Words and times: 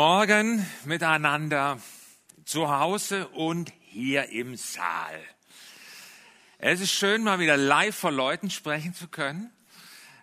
Morgen 0.00 0.64
miteinander 0.84 1.80
zu 2.44 2.68
Hause 2.70 3.26
und 3.26 3.72
hier 3.80 4.28
im 4.28 4.54
Saal. 4.54 5.20
Es 6.58 6.80
ist 6.80 6.92
schön, 6.92 7.24
mal 7.24 7.40
wieder 7.40 7.56
live 7.56 7.96
vor 7.96 8.12
Leuten 8.12 8.48
sprechen 8.48 8.94
zu 8.94 9.08
können. 9.08 9.50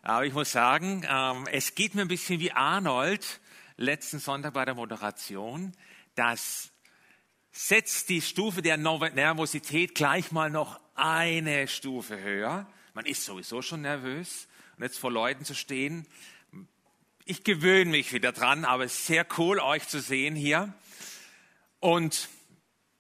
Aber 0.02 0.26
ich 0.26 0.32
muss 0.32 0.54
sagen, 0.54 1.06
ähm, 1.10 1.46
es 1.52 1.76
geht 1.76 1.94
mir 1.94 2.04
ein 2.04 2.08
bisschen 2.08 2.40
wie 2.40 2.54
Arnold 2.54 3.42
letzten 3.76 4.20
Sonntag 4.20 4.54
bei 4.54 4.64
der 4.64 4.76
Moderation. 4.76 5.74
Das 6.16 6.72
setzt 7.52 8.08
die 8.08 8.22
Stufe 8.22 8.62
der 8.62 8.78
Nervosität 8.78 9.94
gleich 9.94 10.32
mal 10.32 10.50
noch 10.50 10.80
eine 10.96 11.68
Stufe 11.68 12.18
höher. 12.22 12.66
Man 12.94 13.06
ist 13.06 13.26
sowieso 13.26 13.62
schon 13.62 13.82
nervös. 13.82 14.48
Und 14.78 14.84
jetzt 14.84 15.00
vor 15.00 15.12
Leuten 15.12 15.44
zu 15.44 15.54
stehen, 15.54 16.08
ich 17.26 17.44
gewöhne 17.44 17.90
mich 17.90 18.14
wieder 18.14 18.32
dran, 18.32 18.66
aber 18.66 18.86
es 18.86 19.00
ist 19.00 19.08
sehr 19.08 19.26
cool, 19.38 19.60
euch 19.60 19.88
zu 19.88 20.00
sehen 20.00 20.36
hier. 20.36 20.74
Und 21.80 22.30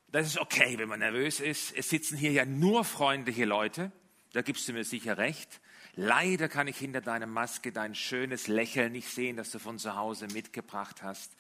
das 0.07 0.25
ist 0.25 0.39
okay, 0.39 0.77
wenn 0.79 0.89
man 0.89 0.99
nervös 0.99 1.39
ist. 1.39 1.75
Es 1.75 1.89
sitzen 1.89 2.17
hier 2.17 2.31
ja 2.31 2.45
nur 2.45 2.83
freundliche 2.83 3.45
Leute. 3.45 3.91
Da 4.33 4.41
gibst 4.41 4.67
du 4.67 4.73
mir 4.73 4.83
sicher 4.83 5.19
recht. 5.19 5.61
Leider 5.93 6.49
kann 6.49 6.67
ich 6.67 6.77
hinter 6.77 7.01
deiner 7.01 7.27
Maske 7.27 7.71
dein 7.71 7.95
schönes 7.95 8.47
Lächeln 8.47 8.91
nicht 8.91 9.09
sehen, 9.09 9.37
das 9.37 9.51
du 9.51 9.59
von 9.59 9.77
zu 9.77 9.95
Hause 9.95 10.27
mitgebracht 10.27 11.03
hast. 11.03 11.31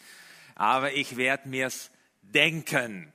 Aber 0.53 0.93
ich 0.93 1.17
werde 1.17 1.49
mir's 1.49 1.91
denken. 2.21 3.11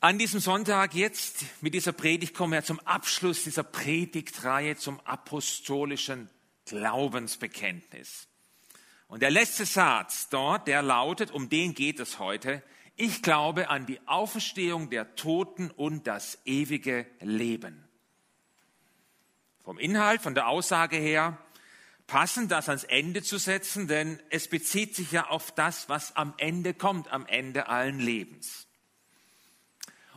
An 0.00 0.16
diesem 0.16 0.38
Sonntag 0.38 0.94
jetzt 0.94 1.44
mit 1.60 1.74
dieser 1.74 1.90
Predigt 1.90 2.32
kommen 2.32 2.52
wir 2.52 2.62
zum 2.62 2.78
Abschluss 2.80 3.42
dieser 3.42 3.64
Predigtreihe 3.64 4.76
zum 4.76 5.00
apostolischen 5.00 6.30
Glaubensbekenntnis. 6.66 8.28
Und 9.08 9.22
der 9.22 9.32
letzte 9.32 9.64
Satz 9.64 10.28
dort, 10.28 10.68
der 10.68 10.82
lautet, 10.82 11.32
um 11.32 11.48
den 11.48 11.74
geht 11.74 11.98
es 11.98 12.20
heute, 12.20 12.62
ich 12.94 13.22
glaube 13.22 13.70
an 13.70 13.86
die 13.86 13.98
Auferstehung 14.06 14.88
der 14.88 15.16
Toten 15.16 15.68
und 15.72 16.06
das 16.06 16.38
ewige 16.44 17.04
Leben. 17.20 17.82
Vom 19.64 19.80
Inhalt, 19.80 20.22
von 20.22 20.36
der 20.36 20.46
Aussage 20.46 20.96
her, 20.96 21.38
passend 22.06 22.52
das 22.52 22.68
ans 22.68 22.84
Ende 22.84 23.24
zu 23.24 23.36
setzen, 23.36 23.88
denn 23.88 24.22
es 24.30 24.46
bezieht 24.46 24.94
sich 24.94 25.10
ja 25.10 25.26
auf 25.26 25.50
das, 25.50 25.88
was 25.88 26.14
am 26.14 26.34
Ende 26.36 26.72
kommt, 26.72 27.08
am 27.08 27.26
Ende 27.26 27.66
allen 27.66 27.98
Lebens. 27.98 28.67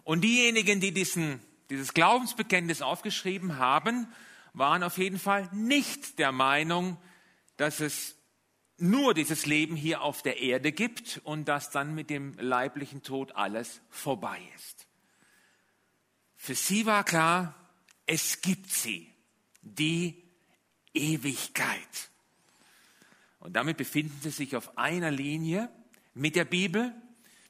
Und 0.04 0.22
diejenigen, 0.22 0.80
die 0.80 0.92
diesen, 0.92 1.42
dieses 1.70 1.94
Glaubensbekenntnis 1.94 2.82
aufgeschrieben 2.82 3.58
haben, 3.58 4.08
waren 4.54 4.84
auf 4.84 4.98
jeden 4.98 5.20
Fall 5.20 5.50
nicht 5.54 6.20
der 6.20 6.32
Meinung, 6.32 6.98
dass 7.58 7.80
es 7.80 8.16
nur 8.78 9.14
dieses 9.14 9.46
Leben 9.46 9.76
hier 9.76 10.02
auf 10.02 10.24
der 10.24 10.42
Erde 10.42 10.72
gibt 10.72 11.22
und 11.24 11.46
dass 11.46 11.70
dann 11.70 11.94
mit 11.94 12.10
dem 12.10 12.34
leiblichen 12.40 13.04
Tod 13.04 13.36
alles 13.36 13.80
vorbei 13.90 14.42
ist. 14.56 14.88
Für 16.36 16.56
sie 16.56 16.88
war 16.88 17.04
klar, 17.04 17.54
es 18.08 18.42
gibt 18.42 18.72
sie, 18.72 19.08
die 19.62 20.24
Ewigkeit. 20.96 22.10
Und 23.40 23.54
damit 23.54 23.78
befinden 23.78 24.18
sie 24.24 24.32
sich 24.32 24.56
auf 24.56 24.78
einer 24.78 25.12
Linie 25.12 25.70
mit 26.16 26.36
der 26.36 26.46
Bibel, 26.46 26.94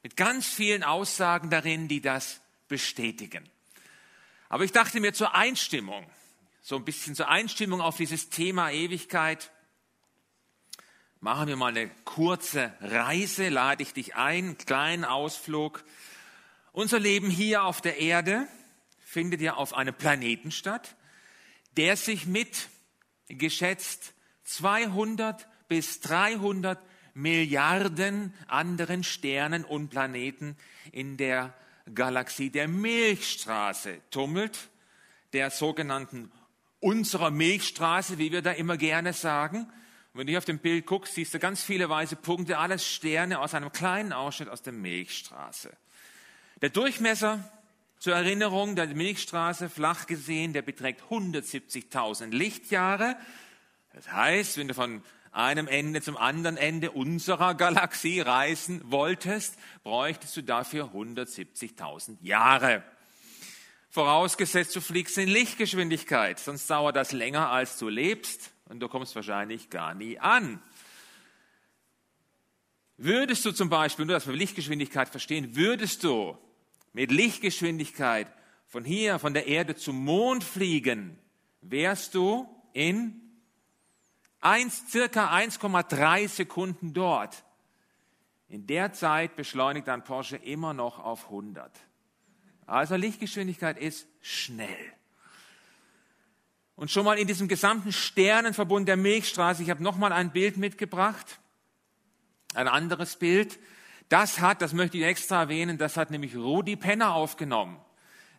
mit 0.02 0.16
ganz 0.16 0.46
vielen 0.46 0.82
Aussagen 0.82 1.48
darin, 1.48 1.88
die 1.88 2.02
das 2.02 2.41
bestätigen. 2.72 3.44
Aber 4.48 4.64
ich 4.64 4.72
dachte 4.72 4.98
mir 4.98 5.12
zur 5.12 5.34
Einstimmung, 5.34 6.10
so 6.62 6.74
ein 6.76 6.86
bisschen 6.86 7.14
zur 7.14 7.28
Einstimmung 7.28 7.82
auf 7.82 7.98
dieses 7.98 8.30
Thema 8.30 8.70
Ewigkeit, 8.70 9.50
machen 11.20 11.48
wir 11.48 11.56
mal 11.56 11.68
eine 11.68 11.90
kurze 12.06 12.72
Reise, 12.80 13.50
lade 13.50 13.82
ich 13.82 13.92
dich 13.92 14.16
ein, 14.16 14.44
einen 14.46 14.56
kleinen 14.56 15.04
Ausflug. 15.04 15.84
Unser 16.72 16.98
Leben 16.98 17.28
hier 17.28 17.64
auf 17.64 17.82
der 17.82 17.98
Erde 17.98 18.48
findet 19.04 19.42
ja 19.42 19.52
auf 19.52 19.74
einem 19.74 19.94
Planeten 19.94 20.50
statt, 20.50 20.96
der 21.76 21.98
sich 21.98 22.24
mit 22.26 22.70
geschätzt 23.28 24.14
200 24.44 25.46
bis 25.68 26.00
300 26.00 26.82
Milliarden 27.12 28.32
anderen 28.48 29.04
Sternen 29.04 29.62
und 29.62 29.90
Planeten 29.90 30.56
in 30.90 31.18
der 31.18 31.52
Galaxie 31.94 32.50
der 32.50 32.68
Milchstraße 32.68 34.00
tummelt, 34.10 34.70
der 35.32 35.50
sogenannten 35.50 36.30
unserer 36.80 37.30
Milchstraße, 37.30 38.18
wie 38.18 38.32
wir 38.32 38.42
da 38.42 38.52
immer 38.52 38.76
gerne 38.76 39.12
sagen. 39.12 39.60
Und 40.12 40.18
wenn 40.18 40.26
du 40.26 40.32
hier 40.32 40.38
auf 40.38 40.44
dem 40.44 40.58
Bild 40.58 40.86
guckst, 40.86 41.14
siehst 41.14 41.32
du 41.32 41.38
ganz 41.38 41.62
viele 41.62 41.88
weiße 41.88 42.16
Punkte, 42.16 42.58
alles 42.58 42.86
Sterne 42.86 43.38
aus 43.38 43.54
einem 43.54 43.72
kleinen 43.72 44.12
Ausschnitt 44.12 44.48
aus 44.48 44.62
der 44.62 44.72
Milchstraße. 44.72 45.70
Der 46.60 46.70
Durchmesser 46.70 47.50
zur 47.98 48.14
Erinnerung 48.14 48.74
der 48.74 48.88
Milchstraße, 48.88 49.70
flach 49.70 50.06
gesehen, 50.06 50.52
der 50.52 50.62
beträgt 50.62 51.02
170.000 51.08 52.30
Lichtjahre. 52.30 53.16
Das 53.92 54.10
heißt, 54.10 54.58
wenn 54.58 54.68
du 54.68 54.74
von 54.74 55.02
einem 55.32 55.66
Ende 55.66 56.02
zum 56.02 56.16
anderen 56.16 56.56
Ende 56.56 56.90
unserer 56.90 57.54
Galaxie 57.54 58.20
reisen 58.20 58.82
wolltest, 58.84 59.56
bräuchtest 59.82 60.36
du 60.36 60.42
dafür 60.42 60.92
170.000 60.94 62.18
Jahre. 62.20 62.82
Vorausgesetzt, 63.88 64.76
du 64.76 64.80
fliegst 64.80 65.18
in 65.18 65.28
Lichtgeschwindigkeit, 65.28 66.38
sonst 66.38 66.68
dauert 66.70 66.96
das 66.96 67.12
länger, 67.12 67.50
als 67.50 67.78
du 67.78 67.88
lebst 67.88 68.50
und 68.66 68.80
du 68.80 68.88
kommst 68.88 69.14
wahrscheinlich 69.16 69.68
gar 69.70 69.94
nie 69.94 70.18
an. 70.18 70.62
Würdest 72.96 73.44
du 73.44 73.52
zum 73.52 73.68
Beispiel, 73.68 74.04
nur 74.04 74.14
dass 74.14 74.26
wir 74.26 74.34
Lichtgeschwindigkeit 74.34 75.08
verstehen, 75.08 75.56
würdest 75.56 76.04
du 76.04 76.38
mit 76.92 77.10
Lichtgeschwindigkeit 77.10 78.32
von 78.66 78.84
hier, 78.84 79.18
von 79.18 79.34
der 79.34 79.46
Erde 79.46 79.76
zum 79.76 79.96
Mond 79.96 80.44
fliegen, 80.44 81.18
wärst 81.62 82.14
du 82.14 82.46
in 82.72 83.31
1, 84.42 84.90
circa 84.90 85.32
1,3 85.32 86.28
Sekunden 86.28 86.92
dort. 86.92 87.44
In 88.48 88.66
der 88.66 88.92
Zeit 88.92 89.36
beschleunigt 89.36 89.88
ein 89.88 90.04
Porsche 90.04 90.36
immer 90.36 90.74
noch 90.74 90.98
auf 90.98 91.26
100. 91.26 91.72
Also 92.66 92.96
Lichtgeschwindigkeit 92.96 93.78
ist 93.78 94.06
schnell. 94.20 94.92
Und 96.74 96.90
schon 96.90 97.04
mal 97.04 97.18
in 97.18 97.28
diesem 97.28 97.46
gesamten 97.46 97.92
Sternenverbund 97.92 98.88
der 98.88 98.96
Milchstraße, 98.96 99.62
ich 99.62 99.70
habe 99.70 99.82
noch 99.82 99.96
mal 99.96 100.12
ein 100.12 100.32
Bild 100.32 100.56
mitgebracht, 100.56 101.38
ein 102.54 102.66
anderes 102.66 103.16
Bild. 103.16 103.58
Das 104.08 104.40
hat, 104.40 104.60
das 104.60 104.72
möchte 104.72 104.98
ich 104.98 105.04
extra 105.04 105.42
erwähnen, 105.42 105.78
das 105.78 105.96
hat 105.96 106.10
nämlich 106.10 106.34
Rudi 106.34 106.74
Penner 106.74 107.14
aufgenommen. 107.14 107.80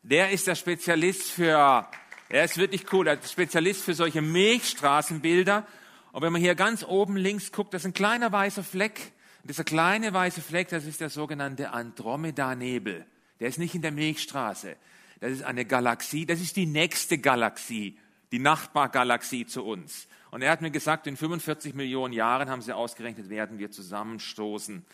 Der 0.01 0.31
ist 0.31 0.47
der 0.47 0.55
Spezialist 0.55 1.31
für, 1.31 1.87
er 2.27 2.43
ist 2.43 2.57
wirklich 2.57 2.91
cool, 2.91 3.05
der 3.05 3.19
Spezialist 3.25 3.83
für 3.83 3.93
solche 3.93 4.21
Milchstraßenbilder 4.21 5.65
und 6.13 6.21
wenn 6.21 6.31
man 6.31 6.41
hier 6.41 6.53
ganz 6.53 6.83
oben 6.83 7.17
links 7.17 7.51
guckt, 7.51 7.73
das 7.73 7.81
ist 7.81 7.87
ein 7.87 7.93
kleiner 7.93 8.31
weißer 8.31 8.63
Fleck. 8.63 9.11
Und 9.41 9.49
dieser 9.49 9.63
kleine 9.63 10.13
weiße 10.13 10.41
Fleck, 10.41 10.69
das 10.69 10.85
ist 10.85 11.01
der 11.01 11.09
sogenannte 11.09 11.71
Andromeda-Nebel. 11.71 13.05
Der 13.39 13.47
ist 13.47 13.57
nicht 13.57 13.73
in 13.73 13.81
der 13.81 13.91
Milchstraße. 13.91 14.77
Das 15.19 15.31
ist 15.31 15.43
eine 15.43 15.65
Galaxie, 15.65 16.27
das 16.27 16.39
ist 16.39 16.55
die 16.55 16.67
nächste 16.67 17.17
Galaxie, 17.17 17.97
die 18.31 18.37
Nachbargalaxie 18.37 19.47
zu 19.47 19.65
uns. 19.65 20.07
Und 20.29 20.43
er 20.43 20.51
hat 20.51 20.61
mir 20.61 20.69
gesagt, 20.69 21.07
in 21.07 21.17
45 21.17 21.73
Millionen 21.73 22.13
Jahren 22.13 22.47
haben 22.47 22.61
sie 22.61 22.75
ausgerechnet, 22.75 23.29
werden 23.29 23.57
wir 23.57 23.71
zusammenstoßen. 23.71 24.85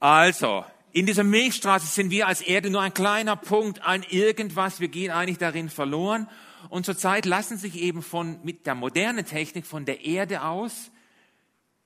Also, 0.00 0.66
in 0.92 1.06
dieser 1.06 1.24
Milchstraße 1.24 1.86
sind 1.86 2.10
wir 2.10 2.26
als 2.26 2.42
Erde 2.42 2.68
nur 2.68 2.82
ein 2.82 2.92
kleiner 2.92 3.36
Punkt, 3.36 3.82
ein 3.86 4.02
irgendwas. 4.02 4.80
Wir 4.80 4.88
gehen 4.88 5.10
eigentlich 5.10 5.38
darin 5.38 5.70
verloren. 5.70 6.28
Und 6.68 6.84
zurzeit 6.84 7.24
lassen 7.24 7.56
sich 7.56 7.76
eben 7.76 8.02
von, 8.02 8.38
mit 8.42 8.66
der 8.66 8.74
modernen 8.74 9.24
Technik 9.24 9.66
von 9.66 9.84
der 9.84 10.04
Erde 10.04 10.42
aus 10.42 10.90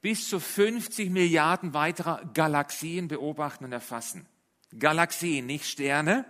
bis 0.00 0.28
zu 0.28 0.38
50 0.38 1.08
Milliarden 1.08 1.72
weiterer 1.72 2.22
Galaxien 2.34 3.08
beobachten 3.08 3.64
und 3.64 3.72
erfassen. 3.72 4.26
Galaxien, 4.78 5.46
nicht 5.46 5.64
Sterne. 5.64 6.26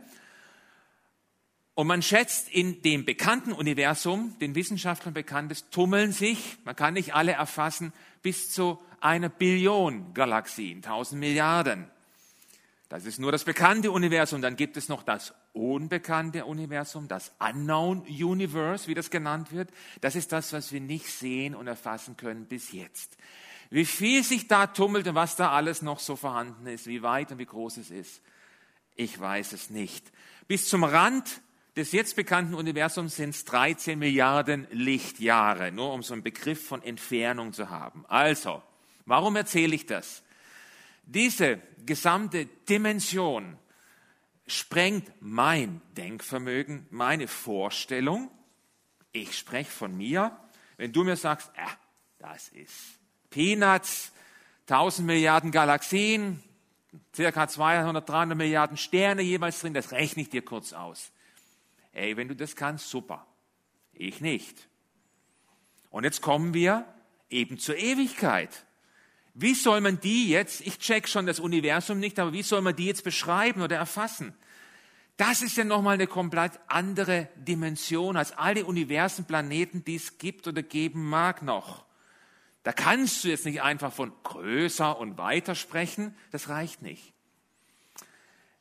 Und 1.74 1.88
man 1.88 2.02
schätzt, 2.02 2.48
in 2.50 2.82
dem 2.82 3.04
bekannten 3.04 3.52
Universum, 3.52 4.38
den 4.38 4.54
Wissenschaftlern 4.54 5.12
bekannt 5.12 5.50
ist, 5.50 5.72
tummeln 5.72 6.12
sich, 6.12 6.58
man 6.64 6.76
kann 6.76 6.94
nicht 6.94 7.14
alle 7.14 7.32
erfassen, 7.32 7.92
bis 8.22 8.52
zu 8.52 8.78
einer 9.00 9.28
Billion 9.28 10.14
Galaxien, 10.14 10.76
1000 10.76 11.18
Milliarden. 11.18 11.90
Das 12.88 13.06
ist 13.06 13.18
nur 13.18 13.32
das 13.32 13.42
bekannte 13.42 13.90
Universum. 13.90 14.40
Dann 14.40 14.54
gibt 14.54 14.76
es 14.76 14.88
noch 14.88 15.02
das 15.02 15.34
unbekannte 15.54 16.44
Universum, 16.44 17.08
das 17.08 17.32
Unknown 17.38 18.02
Universe, 18.02 18.88
wie 18.88 18.94
das 18.94 19.10
genannt 19.10 19.52
wird. 19.52 19.70
Das 20.00 20.16
ist 20.16 20.32
das, 20.32 20.52
was 20.52 20.72
wir 20.72 20.80
nicht 20.80 21.06
sehen 21.06 21.54
und 21.54 21.66
erfassen 21.66 22.16
können 22.16 22.46
bis 22.46 22.72
jetzt. 22.72 23.16
Wie 23.70 23.86
viel 23.86 24.22
sich 24.22 24.48
da 24.48 24.66
tummelt 24.66 25.06
und 25.06 25.14
was 25.14 25.36
da 25.36 25.50
alles 25.50 25.80
noch 25.80 26.00
so 26.00 26.16
vorhanden 26.16 26.66
ist, 26.66 26.86
wie 26.86 27.02
weit 27.02 27.32
und 27.32 27.38
wie 27.38 27.46
groß 27.46 27.78
es 27.78 27.90
ist, 27.90 28.20
ich 28.96 29.18
weiß 29.18 29.52
es 29.52 29.70
nicht. 29.70 30.12
Bis 30.46 30.68
zum 30.68 30.84
Rand 30.84 31.40
des 31.76 31.92
jetzt 31.92 32.14
bekannten 32.16 32.54
Universums 32.54 33.16
sind 33.16 33.30
es 33.30 33.44
13 33.44 33.98
Milliarden 33.98 34.66
Lichtjahre, 34.70 35.72
nur 35.72 35.92
um 35.92 36.02
so 36.02 36.14
einen 36.14 36.22
Begriff 36.22 36.66
von 36.66 36.82
Entfernung 36.82 37.52
zu 37.52 37.70
haben. 37.70 38.04
Also, 38.08 38.62
warum 39.06 39.34
erzähle 39.36 39.74
ich 39.74 39.86
das? 39.86 40.22
Diese 41.04 41.60
gesamte 41.84 42.46
Dimension 42.68 43.58
sprengt 44.46 45.10
mein 45.20 45.80
Denkvermögen, 45.96 46.86
meine 46.90 47.28
Vorstellung. 47.28 48.30
Ich 49.12 49.38
spreche 49.38 49.70
von 49.70 49.96
mir. 49.96 50.36
Wenn 50.76 50.92
du 50.92 51.04
mir 51.04 51.16
sagst, 51.16 51.50
äh, 51.56 51.66
das 52.18 52.48
ist 52.48 52.98
Peanuts, 53.30 54.12
1000 54.68 55.06
Milliarden 55.06 55.50
Galaxien, 55.50 56.42
circa 57.14 57.48
200, 57.48 58.08
300 58.08 58.36
Milliarden 58.36 58.76
Sterne 58.76 59.22
jeweils 59.22 59.60
drin, 59.60 59.74
das 59.74 59.92
rechne 59.92 60.22
ich 60.22 60.30
dir 60.30 60.42
kurz 60.42 60.72
aus. 60.72 61.10
Ey, 61.92 62.16
wenn 62.16 62.28
du 62.28 62.36
das 62.36 62.56
kannst, 62.56 62.90
super. 62.90 63.26
Ich 63.92 64.20
nicht. 64.20 64.68
Und 65.90 66.04
jetzt 66.04 66.22
kommen 66.22 66.54
wir 66.54 66.84
eben 67.30 67.58
zur 67.58 67.76
Ewigkeit. 67.76 68.64
Wie 69.34 69.54
soll 69.54 69.80
man 69.80 69.98
die 69.98 70.28
jetzt, 70.28 70.60
ich 70.60 70.78
check 70.78 71.08
schon 71.08 71.26
das 71.26 71.40
Universum 71.40 71.98
nicht, 71.98 72.18
aber 72.20 72.32
wie 72.32 72.44
soll 72.44 72.60
man 72.60 72.76
die 72.76 72.86
jetzt 72.86 73.02
beschreiben 73.02 73.62
oder 73.62 73.76
erfassen? 73.76 74.32
Das 75.16 75.42
ist 75.42 75.56
ja 75.56 75.64
nochmal 75.64 75.94
eine 75.94 76.06
komplett 76.06 76.52
andere 76.68 77.28
Dimension 77.36 78.16
als 78.16 78.32
alle 78.32 78.64
Universen, 78.64 79.24
Planeten, 79.26 79.84
die 79.84 79.96
es 79.96 80.18
gibt 80.18 80.46
oder 80.46 80.62
geben 80.62 81.08
mag 81.08 81.42
noch. 81.42 81.84
Da 82.62 82.72
kannst 82.72 83.24
du 83.24 83.28
jetzt 83.28 83.44
nicht 83.44 83.60
einfach 83.60 83.92
von 83.92 84.12
größer 84.22 84.98
und 84.98 85.18
weiter 85.18 85.54
sprechen, 85.54 86.16
das 86.30 86.48
reicht 86.48 86.82
nicht. 86.82 87.12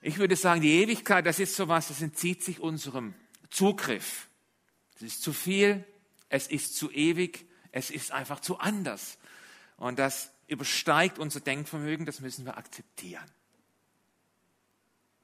Ich 0.01 0.17
würde 0.17 0.35
sagen, 0.35 0.61
die 0.61 0.81
Ewigkeit, 0.81 1.25
das 1.25 1.39
ist 1.39 1.55
sowas, 1.55 1.87
das 1.87 2.01
entzieht 2.01 2.43
sich 2.43 2.59
unserem 2.59 3.13
Zugriff. 3.49 4.27
Es 4.95 5.03
ist 5.03 5.23
zu 5.23 5.33
viel, 5.33 5.85
es 6.29 6.47
ist 6.47 6.75
zu 6.75 6.91
ewig, 6.91 7.45
es 7.71 7.89
ist 7.89 8.11
einfach 8.11 8.41
zu 8.41 8.59
anders. 8.59 9.17
Und 9.77 9.99
das 9.99 10.31
übersteigt 10.47 11.19
unser 11.19 11.39
Denkvermögen, 11.39 12.05
das 12.05 12.19
müssen 12.19 12.45
wir 12.45 12.57
akzeptieren. 12.57 13.29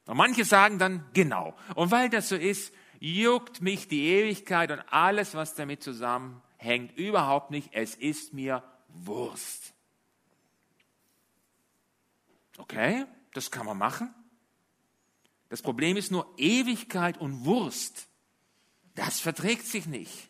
Und 0.05 0.17
manche 0.17 0.43
sagen 0.43 0.79
dann, 0.79 1.05
genau. 1.13 1.55
Und 1.75 1.91
weil 1.91 2.09
das 2.09 2.29
so 2.29 2.35
ist, 2.35 2.73
juckt 2.99 3.61
mich 3.61 3.87
die 3.87 4.05
Ewigkeit 4.05 4.71
und 4.71 4.81
alles, 4.89 5.35
was 5.35 5.53
damit 5.55 5.83
zusammenhängt 5.83 6.43
hängt 6.59 6.95
überhaupt 6.97 7.51
nicht, 7.51 7.69
es 7.71 7.95
ist 7.95 8.33
mir 8.33 8.63
Wurst. 8.89 9.73
Okay, 12.57 13.05
das 13.33 13.49
kann 13.49 13.65
man 13.65 13.77
machen. 13.77 14.13
Das 15.47 15.61
Problem 15.61 15.97
ist 15.97 16.11
nur 16.11 16.31
Ewigkeit 16.37 17.17
und 17.17 17.45
Wurst. 17.45 18.07
Das 18.93 19.19
verträgt 19.19 19.65
sich 19.65 19.85
nicht. 19.85 20.28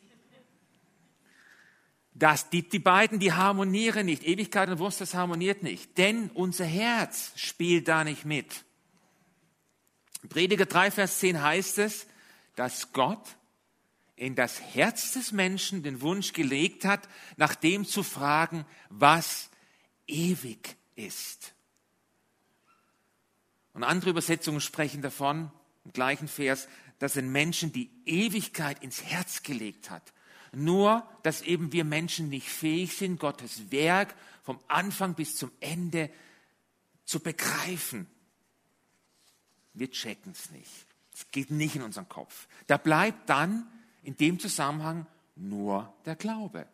Das, 2.14 2.50
die, 2.50 2.68
die 2.68 2.80
beiden, 2.80 3.20
die 3.20 3.34
harmonieren 3.34 4.06
nicht. 4.06 4.24
Ewigkeit 4.24 4.70
und 4.70 4.80
Wurst, 4.80 5.00
das 5.02 5.14
harmoniert 5.14 5.64
nicht. 5.64 5.98
Denn 5.98 6.30
unser 6.32 6.66
Herz 6.66 7.32
spielt 7.36 7.88
da 7.88 8.04
nicht 8.04 8.26
mit. 8.26 8.66
Prediger 10.28 10.66
3, 10.66 10.92
Vers 10.92 11.20
10 11.20 11.42
heißt 11.42 11.78
es, 11.78 12.08
dass 12.56 12.92
Gott 12.92 13.38
in 14.16 14.36
das 14.36 14.60
Herz 14.60 15.14
des 15.14 15.32
Menschen 15.32 15.82
den 15.82 16.02
Wunsch 16.02 16.34
gelegt 16.34 16.84
hat, 16.84 17.08
nach 17.38 17.56
dem 17.56 17.86
zu 17.86 18.04
fragen, 18.04 18.66
was 18.90 19.50
ewig 20.08 20.76
ist. 20.96 21.54
Und 23.74 23.86
andere 23.86 24.10
Übersetzungen 24.10 24.60
sprechen 24.60 25.02
davon, 25.02 25.52
im 25.86 25.94
gleichen 25.94 26.28
Vers, 26.28 26.68
dass 27.00 27.18
ein 27.18 27.32
Menschen 27.32 27.72
die 27.72 27.90
Ewigkeit 28.06 28.84
ins 28.84 29.04
Herz 29.04 29.42
gelegt 29.42 29.90
hat. 29.90 30.14
Nur, 30.52 31.08
dass 31.24 31.42
eben 31.42 31.72
wir 31.72 31.84
Menschen 31.84 32.30
nicht 32.30 32.50
fähig 32.50 32.96
sind, 32.96 33.20
Gottes 33.20 33.72
Werk 33.72 34.16
vom 34.44 34.60
Anfang 34.68 35.14
bis 35.14 35.36
zum 35.36 35.52
Ende 35.60 36.10
zu 37.06 37.20
begreifen. 37.20 38.08
Wir 39.74 39.92
checken 39.92 40.32
es 40.32 40.52
nicht. 40.52 40.88
Es 41.14 41.30
geht 41.32 41.52
nicht 41.52 41.76
in 41.76 41.82
unseren 41.82 42.10
Kopf. 42.10 42.48
Da 42.68 42.78
bleibt 42.78 43.30
dann 43.30 43.68
in 44.04 44.18
dem 44.18 44.40
Zusammenhang 44.40 45.06
nur 45.36 45.94
der 46.06 46.16
Glaube. 46.16 46.68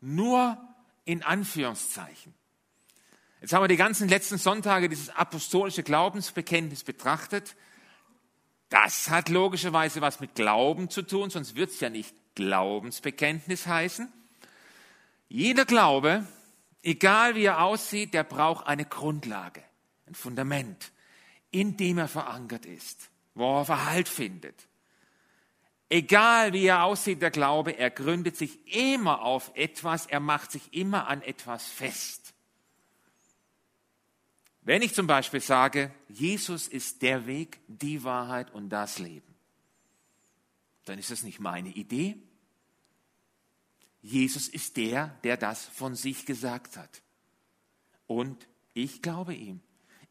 Nur 0.00 0.56
in 1.04 1.22
Anführungszeichen. 1.22 2.34
Jetzt 3.40 3.52
haben 3.52 3.62
wir 3.62 3.68
die 3.68 3.76
ganzen 3.76 4.08
letzten 4.08 4.38
Sonntage 4.38 4.88
dieses 4.88 5.08
apostolische 5.10 5.82
Glaubensbekenntnis 5.82 6.84
betrachtet. 6.84 7.56
Das 8.68 9.10
hat 9.10 9.28
logischerweise 9.28 10.00
was 10.00 10.20
mit 10.20 10.34
Glauben 10.34 10.90
zu 10.90 11.02
tun, 11.02 11.30
sonst 11.30 11.56
wird 11.56 11.70
es 11.70 11.80
ja 11.80 11.90
nicht 11.90 12.14
Glaubensbekenntnis 12.34 13.66
heißen. 13.66 14.12
Jeder 15.28 15.64
Glaube, 15.64 16.26
egal 16.82 17.34
wie 17.34 17.44
er 17.44 17.62
aussieht, 17.62 18.14
der 18.14 18.24
braucht 18.24 18.66
eine 18.66 18.84
Grundlage, 18.84 19.62
ein 20.06 20.14
Fundament, 20.14 20.92
in 21.50 21.76
dem 21.76 21.98
er 21.98 22.08
verankert 22.08 22.66
ist, 22.66 23.10
wo 23.34 23.60
er 23.60 23.64
Verhalt 23.64 24.08
findet. 24.08 24.66
Egal 25.88 26.52
wie 26.52 26.66
er 26.66 26.84
aussieht, 26.84 27.20
der 27.20 27.32
Glaube, 27.32 27.72
er 27.72 27.90
gründet 27.90 28.36
sich 28.36 28.58
immer 28.74 29.22
auf 29.22 29.50
etwas, 29.54 30.06
er 30.06 30.20
macht 30.20 30.52
sich 30.52 30.72
immer 30.72 31.08
an 31.08 31.20
etwas 31.22 31.66
fest. 31.68 32.32
Wenn 34.62 34.82
ich 34.82 34.94
zum 34.94 35.06
Beispiel 35.06 35.40
sage, 35.40 35.90
Jesus 36.08 36.68
ist 36.68 37.02
der 37.02 37.26
Weg, 37.26 37.58
die 37.66 38.04
Wahrheit 38.04 38.52
und 38.52 38.68
das 38.68 38.98
Leben, 38.98 39.29
dann 40.90 40.98
ist 40.98 41.10
das 41.10 41.22
nicht 41.22 41.40
meine 41.40 41.70
Idee. 41.70 42.16
Jesus 44.02 44.48
ist 44.48 44.76
der, 44.76 45.18
der 45.22 45.36
das 45.36 45.64
von 45.66 45.94
sich 45.94 46.26
gesagt 46.26 46.76
hat. 46.76 47.02
Und 48.06 48.48
ich 48.74 49.02
glaube 49.02 49.34
ihm. 49.34 49.60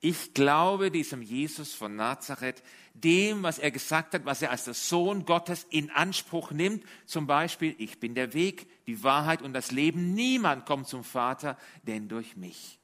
Ich 0.01 0.33
glaube 0.33 0.91
diesem 0.91 1.21
Jesus 1.21 1.73
von 1.73 1.97
Nazareth, 1.97 2.63
dem, 2.93 3.43
was 3.43 3.59
er 3.59 3.71
gesagt 3.71 4.13
hat, 4.13 4.23
was 4.23 4.41
er 4.41 4.51
als 4.51 4.63
der 4.63 4.73
Sohn 4.73 5.25
Gottes 5.25 5.65
in 5.69 5.89
Anspruch 5.89 6.51
nimmt. 6.51 6.85
Zum 7.05 7.27
Beispiel, 7.27 7.75
ich 7.77 7.99
bin 7.99 8.15
der 8.15 8.33
Weg, 8.33 8.85
die 8.87 9.03
Wahrheit 9.03 9.41
und 9.41 9.51
das 9.51 9.71
Leben. 9.71 10.13
Niemand 10.13 10.65
kommt 10.65 10.87
zum 10.87 11.03
Vater, 11.03 11.57
denn 11.83 12.07
durch 12.07 12.37
mich. 12.37 12.79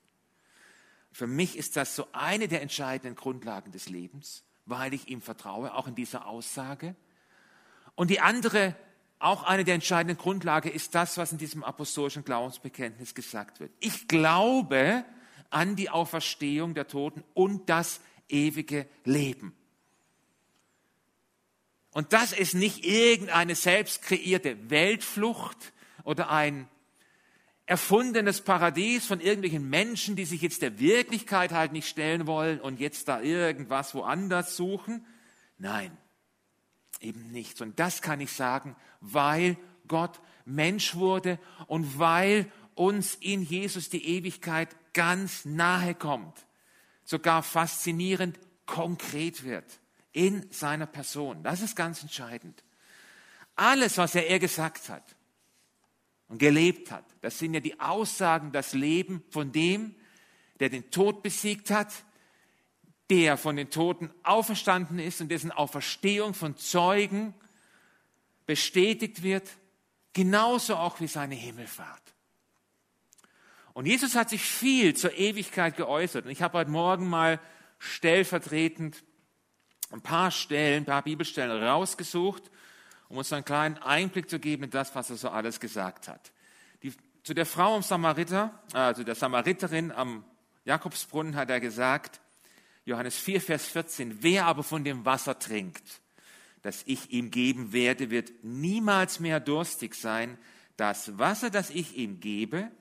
Für 1.14 1.28
mich 1.28 1.58
ist 1.58 1.78
das 1.78 1.96
so 1.96 2.10
eine 2.12 2.50
der 2.50 2.62
entscheidenden 2.62 3.16
Grundlagen 3.16 3.72
des 3.72 3.88
Lebens, 3.88 4.44
weil 4.66 4.94
ich 4.94 5.08
ihm 5.08 5.22
vertraue, 5.22 5.74
auch 5.74 5.88
in 5.88 5.96
dieser 5.96 6.28
Aussage. 6.28 6.98
Und 7.96 8.10
die 8.10 8.20
andere, 8.20 8.75
auch 9.20 9.44
eine 9.44 9.64
der 9.64 9.75
entscheidenden 9.75 10.18
Grundlagen, 10.18 10.72
ist 10.72 10.94
das, 10.96 11.18
was 11.18 11.32
in 11.32 11.38
diesem 11.38 11.64
apostolischen 11.64 12.24
Glaubensbekenntnis 12.24 13.16
gesagt 13.16 13.60
wird. 13.60 13.72
Ich 13.80 14.08
glaube, 14.08 15.06
an 15.50 15.75
die 15.75 15.90
Auferstehung 15.90 16.74
der 16.74 16.88
Toten 16.88 17.24
und 17.34 17.70
das 17.70 18.02
ewige 18.28 18.88
Leben. 19.06 19.56
Und 21.92 22.12
das 22.12 22.34
ist 22.34 22.56
nicht 22.56 22.86
irgendeine 22.86 23.56
selbst 23.56 24.02
kreierte 24.02 24.70
Weltflucht 24.70 25.72
oder 26.04 26.30
ein 26.30 26.68
erfundenes 27.66 28.42
Paradies 28.42 29.06
von 29.06 29.22
irgendwelchen 29.22 29.70
Menschen, 29.70 30.16
die 30.16 30.25
sich 30.25 30.42
jetzt 30.42 30.62
der 30.62 30.78
Wirklichkeit 30.80 31.52
halt 31.52 31.72
nicht 31.72 31.88
stellen 31.88 32.28
wollen 32.28 32.60
und 32.60 32.80
jetzt 32.80 33.08
da 33.08 33.22
irgendwas 33.22 33.96
woanders 33.96 34.58
suchen. 34.58 35.06
Nein, 35.58 35.98
eben 37.06 37.32
nicht. 37.32 37.62
Und 37.62 37.80
das 37.80 38.02
kann 38.02 38.20
ich 38.20 38.32
sagen, 38.32 38.76
weil 39.02 39.58
Gott 39.88 40.20
Mensch 40.46 40.96
wurde 40.96 41.40
und 41.68 42.00
weil 42.00 42.52
uns 42.76 43.16
in 43.16 43.42
Jesus 43.42 43.90
die 43.90 44.06
Ewigkeit 44.06 44.76
ganz 44.94 45.46
nahe 45.46 45.96
kommt, 45.96 46.46
sogar 47.04 47.44
faszinierend 47.44 48.40
konkret 48.66 49.44
wird 49.44 49.80
in 50.12 50.52
seiner 50.52 50.86
Person. 50.86 51.44
Das 51.44 51.62
ist 51.62 51.76
ganz 51.76 52.02
entscheidend. 52.02 52.64
Alles, 53.56 53.98
was 53.98 54.16
er 54.16 54.40
gesagt 54.40 54.90
hat 54.90 55.16
und 56.28 56.40
gelebt 56.40 56.92
hat, 56.92 57.06
das 57.22 57.40
sind 57.40 57.54
ja 57.54 57.60
die 57.60 57.80
Aussagen, 57.80 58.52
das 58.52 58.74
Leben 58.74 59.24
von 59.30 59.52
dem, 59.52 59.96
der 60.60 60.70
den 60.70 60.90
Tod 60.92 61.22
besiegt 61.24 61.70
hat, 61.70 61.94
der 63.10 63.38
von 63.38 63.56
den 63.56 63.70
Toten 63.70 64.12
auferstanden 64.24 65.00
ist 65.00 65.22
und 65.22 65.30
dessen 65.30 65.52
Auferstehung 65.52 66.34
von 66.34 66.58
Zeugen 66.58 67.34
bestätigt 68.46 69.24
wird, 69.24 69.50
genauso 70.14 70.76
auch 70.76 71.00
wie 71.00 71.08
seine 71.08 71.36
Himmelfahrt. 71.36 72.02
Und 73.74 73.86
Jesus 73.86 74.16
hat 74.16 74.30
sich 74.30 74.42
viel 74.42 74.96
zur 74.96 75.14
Ewigkeit 75.18 75.76
geäußert. 75.76 76.26
Und 76.26 76.32
ich 76.32 76.42
habe 76.42 76.58
heute 76.58 76.72
Morgen 76.72 77.10
mal 77.10 77.40
stellvertretend 77.78 79.04
ein 79.92 80.02
paar 80.02 80.32
Stellen, 80.32 80.84
ein 80.84 80.86
paar 80.86 81.02
Bibelstellen 81.02 81.62
rausgesucht, 81.62 82.50
um 83.10 83.18
uns 83.18 83.32
einen 83.34 83.46
kleinen 83.46 83.78
Einblick 83.80 84.30
zu 84.30 84.40
geben 84.40 84.64
in 84.64 84.70
das, 84.70 84.96
was 84.96 85.10
er 85.10 85.18
so 85.18 85.30
alles 85.30 85.60
gesagt 85.60 86.08
hat. 86.08 86.32
Die, 86.84 86.94
zu 87.24 87.34
der 87.34 87.46
Frau 87.46 87.76
am 87.76 87.82
Samariter, 87.82 88.64
also 88.74 89.04
der 89.04 89.16
Samariterin 89.16 89.92
am 89.92 90.24
Jakobsbrunnen 90.64 91.36
hat 91.36 91.50
er 91.50 91.60
gesagt, 91.60 92.22
Johannes 92.86 93.18
4, 93.18 93.42
Vers 93.42 93.65
14, 93.68 94.22
wer 94.22 94.46
aber 94.46 94.63
von 94.63 94.84
dem 94.84 95.06
Wasser 95.06 95.38
trinkt, 95.39 96.01
das 96.62 96.84
ich 96.86 97.12
ihm 97.12 97.32
geben 97.32 97.74
werde, 97.74 98.12
wird 98.12 98.32
niemals 98.44 99.20
mehr 99.20 99.39
durstig 99.39 99.96
sein. 99.96 100.38
Das 100.77 101.18
Wasser, 101.18 101.50
das 101.50 101.72
ich 101.72 101.98
ihm 101.98 102.20
gebe, 102.20 102.72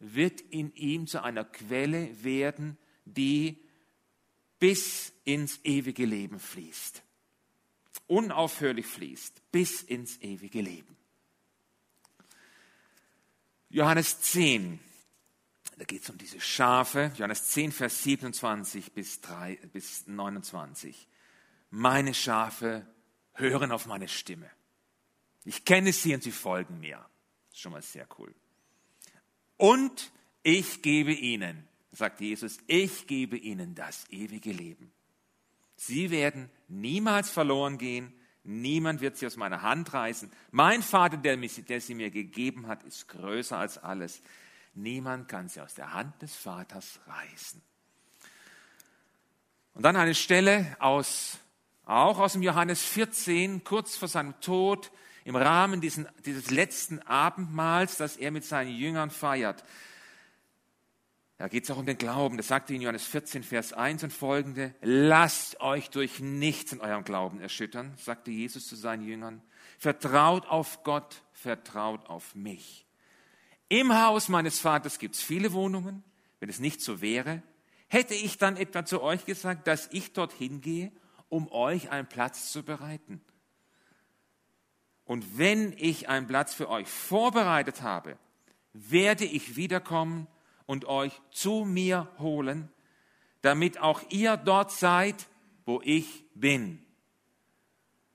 wird 0.00 0.40
in 0.40 0.74
ihm 0.74 1.06
zu 1.06 1.22
einer 1.22 1.44
Quelle 1.44 2.22
werden, 2.22 2.76
die 3.04 3.58
bis 4.58 5.12
ins 5.24 5.60
ewige 5.64 6.06
Leben 6.06 6.40
fließt. 6.40 7.02
Unaufhörlich 8.08 8.86
fließt, 8.86 9.50
bis 9.52 9.82
ins 9.82 10.20
ewige 10.20 10.60
Leben. 10.60 10.96
Johannes 13.68 14.20
10, 14.20 14.78
da 15.76 15.84
geht 15.84 16.02
es 16.02 16.10
um 16.10 16.16
diese 16.16 16.40
Schafe. 16.40 17.12
Johannes 17.16 17.44
10, 17.50 17.70
Vers 17.72 18.02
27 18.02 18.92
bis, 18.92 19.20
3, 19.20 19.56
bis 19.72 20.06
29. 20.06 21.06
Meine 21.70 22.14
Schafe 22.14 22.86
hören 23.34 23.72
auf 23.72 23.86
meine 23.86 24.08
Stimme. 24.08 24.50
Ich 25.44 25.64
kenne 25.64 25.92
sie 25.92 26.14
und 26.14 26.22
sie 26.22 26.32
folgen 26.32 26.80
mir. 26.80 27.04
Schon 27.52 27.72
mal 27.72 27.82
sehr 27.82 28.08
cool. 28.18 28.34
Und 29.58 30.12
ich 30.42 30.82
gebe 30.82 31.12
ihnen, 31.12 31.68
sagt 31.92 32.20
Jesus, 32.20 32.58
ich 32.66 33.06
gebe 33.06 33.36
ihnen 33.36 33.74
das 33.74 34.04
ewige 34.10 34.52
Leben. 34.52 34.92
Sie 35.76 36.10
werden 36.10 36.50
niemals 36.68 37.30
verloren 37.30 37.76
gehen, 37.76 38.12
niemand 38.44 39.02
wird 39.02 39.18
sie 39.18 39.26
aus 39.26 39.36
meiner 39.36 39.60
Hand 39.60 39.92
reißen. 39.92 40.30
Mein 40.50 40.82
Vater, 40.82 41.18
der, 41.18 41.36
mich, 41.36 41.62
der 41.66 41.80
sie 41.80 41.94
mir 41.94 42.10
gegeben 42.10 42.66
hat, 42.66 42.82
ist 42.84 43.08
größer 43.08 43.58
als 43.58 43.76
alles. 43.76 44.22
Niemand 44.76 45.28
kann 45.28 45.48
sie 45.48 45.60
aus 45.60 45.74
der 45.74 45.94
Hand 45.94 46.20
des 46.20 46.36
Vaters 46.36 47.00
reißen. 47.06 47.62
Und 49.72 49.82
dann 49.82 49.96
eine 49.96 50.14
Stelle 50.14 50.76
aus, 50.78 51.38
auch 51.84 52.18
aus 52.18 52.34
dem 52.34 52.42
Johannes 52.42 52.82
14, 52.82 53.64
kurz 53.64 53.96
vor 53.96 54.08
seinem 54.08 54.38
Tod, 54.40 54.90
im 55.24 55.34
Rahmen 55.34 55.80
diesen, 55.80 56.06
dieses 56.24 56.50
letzten 56.50 57.00
Abendmahls, 57.00 57.96
das 57.96 58.16
er 58.16 58.30
mit 58.30 58.44
seinen 58.44 58.70
Jüngern 58.70 59.10
feiert. 59.10 59.64
Da 61.38 61.48
geht 61.48 61.64
es 61.64 61.70
auch 61.70 61.78
um 61.78 61.86
den 61.86 61.98
Glauben. 61.98 62.36
Das 62.36 62.48
sagte 62.48 62.74
in 62.74 62.80
Johannes 62.80 63.06
14, 63.06 63.42
Vers 63.42 63.72
1 63.72 64.04
und 64.04 64.12
folgende. 64.12 64.74
Lasst 64.80 65.60
euch 65.60 65.90
durch 65.90 66.20
nichts 66.20 66.72
in 66.72 66.80
eurem 66.80 67.04
Glauben 67.04 67.40
erschüttern, 67.40 67.94
sagte 67.96 68.30
Jesus 68.30 68.66
zu 68.68 68.76
seinen 68.76 69.06
Jüngern. 69.06 69.42
Vertraut 69.78 70.46
auf 70.46 70.82
Gott, 70.84 71.22
vertraut 71.32 72.06
auf 72.06 72.34
mich. 72.34 72.85
Im 73.68 73.92
Haus 73.92 74.28
meines 74.28 74.60
Vaters 74.60 74.98
gibt 74.98 75.16
es 75.16 75.22
viele 75.22 75.52
Wohnungen. 75.52 76.04
Wenn 76.38 76.48
es 76.48 76.60
nicht 76.60 76.80
so 76.80 77.00
wäre, 77.00 77.42
hätte 77.88 78.14
ich 78.14 78.38
dann 78.38 78.56
etwa 78.56 78.84
zu 78.84 79.02
euch 79.02 79.24
gesagt, 79.24 79.66
dass 79.66 79.88
ich 79.92 80.12
dorthin 80.12 80.60
gehe, 80.60 80.92
um 81.28 81.50
euch 81.50 81.90
einen 81.90 82.08
Platz 82.08 82.52
zu 82.52 82.62
bereiten. 82.62 83.20
Und 85.04 85.38
wenn 85.38 85.72
ich 85.78 86.08
einen 86.08 86.26
Platz 86.26 86.52
für 86.54 86.68
euch 86.68 86.88
vorbereitet 86.88 87.82
habe, 87.82 88.18
werde 88.72 89.24
ich 89.24 89.56
wiederkommen 89.56 90.26
und 90.66 90.84
euch 90.84 91.12
zu 91.30 91.64
mir 91.64 92.08
holen, 92.18 92.68
damit 93.40 93.78
auch 93.78 94.02
ihr 94.10 94.36
dort 94.36 94.72
seid, 94.72 95.28
wo 95.64 95.80
ich 95.82 96.24
bin. 96.34 96.84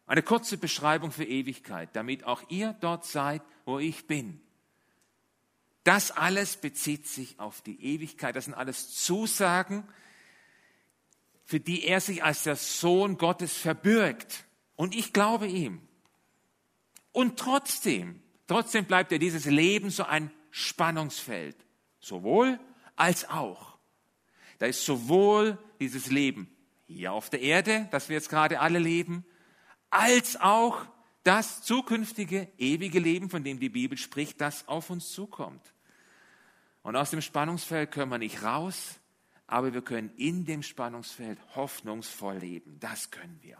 Eine 0.05 0.23
kurze 0.23 0.57
Beschreibung 0.57 1.11
für 1.11 1.23
Ewigkeit, 1.23 1.89
damit 1.93 2.25
auch 2.25 2.43
ihr 2.49 2.73
dort 2.81 3.05
seid, 3.05 3.41
wo 3.65 3.79
ich 3.79 4.07
bin. 4.07 4.41
Das 5.83 6.11
alles 6.11 6.57
bezieht 6.57 7.07
sich 7.07 7.39
auf 7.39 7.61
die 7.61 7.83
Ewigkeit. 7.83 8.35
Das 8.35 8.45
sind 8.45 8.53
alles 8.53 8.93
Zusagen, 8.95 9.87
für 11.43 11.59
die 11.59 11.85
er 11.85 12.01
sich 12.01 12.23
als 12.23 12.43
der 12.43 12.55
Sohn 12.55 13.17
Gottes 13.17 13.57
verbürgt. 13.57 14.45
Und 14.75 14.95
ich 14.95 15.13
glaube 15.13 15.47
ihm. 15.47 15.81
Und 17.11 17.37
trotzdem, 17.37 18.21
trotzdem 18.47 18.85
bleibt 18.85 19.11
er 19.11 19.19
dieses 19.19 19.45
Leben 19.45 19.89
so 19.89 20.03
ein 20.03 20.31
Spannungsfeld. 20.51 21.57
Sowohl 21.99 22.59
als 22.95 23.29
auch. 23.29 23.77
Da 24.59 24.67
ist 24.67 24.85
sowohl 24.85 25.57
dieses 25.79 26.07
Leben 26.07 26.55
hier 26.85 27.13
auf 27.13 27.29
der 27.29 27.41
Erde, 27.41 27.87
das 27.91 28.09
wir 28.09 28.15
jetzt 28.15 28.29
gerade 28.29 28.59
alle 28.59 28.79
leben, 28.79 29.25
als 29.89 30.39
auch 30.39 30.85
das 31.23 31.61
zukünftige, 31.61 32.47
ewige 32.57 32.99
Leben, 32.99 33.29
von 33.29 33.43
dem 33.43 33.59
die 33.59 33.69
Bibel 33.69 33.97
spricht, 33.97 34.41
das 34.41 34.67
auf 34.67 34.89
uns 34.89 35.11
zukommt. 35.11 35.73
Und 36.83 36.95
aus 36.95 37.11
dem 37.11 37.21
Spannungsfeld 37.21 37.91
können 37.91 38.11
wir 38.11 38.17
nicht 38.17 38.43
raus, 38.43 38.99
aber 39.45 39.73
wir 39.73 39.81
können 39.81 40.11
in 40.17 40.45
dem 40.45 40.63
Spannungsfeld 40.63 41.37
hoffnungsvoll 41.55 42.37
leben. 42.37 42.79
Das 42.79 43.11
können 43.11 43.37
wir. 43.41 43.57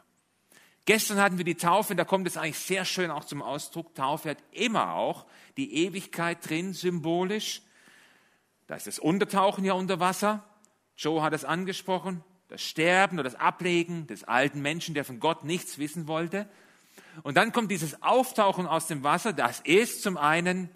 Gestern 0.86 1.20
hatten 1.20 1.38
wir 1.38 1.46
die 1.46 1.56
Taufe, 1.56 1.96
da 1.96 2.06
kommt 2.06 2.26
es 2.28 2.38
eigentlich 2.38 2.58
sehr 2.58 2.86
schön 2.86 3.12
auch 3.12 3.26
zum 3.26 3.44
Ausdruck. 3.44 3.94
Taufe 3.94 4.32
hat 4.32 4.44
immer 4.52 4.94
auch 4.94 5.28
die 5.58 5.86
Ewigkeit 5.86 6.50
drin, 6.50 6.74
symbolisch. 6.74 7.62
Da 8.66 8.76
ist 8.76 8.88
das 8.88 8.98
Untertauchen 8.98 9.64
ja 9.64 9.74
unter 9.74 10.00
Wasser. 10.00 10.44
Joe 10.98 11.22
hat 11.22 11.34
es 11.34 11.46
angesprochen. 11.46 12.24
Das 12.48 12.64
Sterben 12.64 13.20
oder 13.20 13.30
das 13.30 13.40
Ablegen 13.40 14.08
des 14.08 14.24
alten 14.24 14.62
Menschen, 14.62 14.96
der 14.96 15.06
von 15.06 15.20
Gott 15.20 15.44
nichts 15.44 15.78
wissen 15.78 16.08
wollte. 16.08 16.50
Und 17.24 17.38
dann 17.38 17.52
kommt 17.52 17.72
dieses 17.72 18.02
Auftauchen 18.02 18.68
aus 18.68 18.88
dem 18.88 19.04
Wasser. 19.04 19.34
Das 19.34 19.60
ist 19.62 20.02
zum 20.02 20.18
einen 20.18 20.70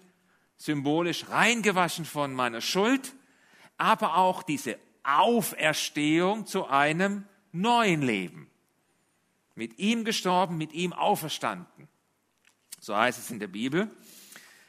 symbolisch 0.56 1.28
reingewaschen 1.28 2.04
von 2.04 2.34
meiner 2.34 2.60
Schuld, 2.60 3.14
aber 3.78 4.16
auch 4.16 4.42
diese 4.42 4.78
Auferstehung 5.02 6.46
zu 6.46 6.66
einem 6.66 7.24
neuen 7.52 8.02
Leben. 8.02 8.50
Mit 9.54 9.78
ihm 9.78 10.04
gestorben, 10.04 10.58
mit 10.58 10.72
ihm 10.72 10.92
auferstanden. 10.92 11.88
So 12.80 12.94
heißt 12.96 13.18
es 13.18 13.30
in 13.30 13.38
der 13.38 13.48
Bibel. 13.48 13.90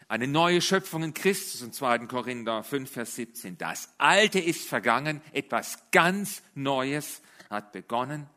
Eine 0.08 0.28
neue 0.28 0.62
Schöpfung 0.62 1.04
in 1.04 1.14
Christus, 1.14 1.62
in 1.62 1.74
2. 1.74 2.08
Korinther 2.08 2.64
5, 2.64 2.90
Vers 2.90 3.16
17. 3.16 3.58
Das 3.58 3.94
Alte 3.98 4.40
ist 4.40 4.66
vergangen, 4.68 5.22
etwas 5.34 5.80
ganz 5.92 6.42
Neues 6.56 7.22
hat 7.50 7.74
begonnen. 7.74 8.30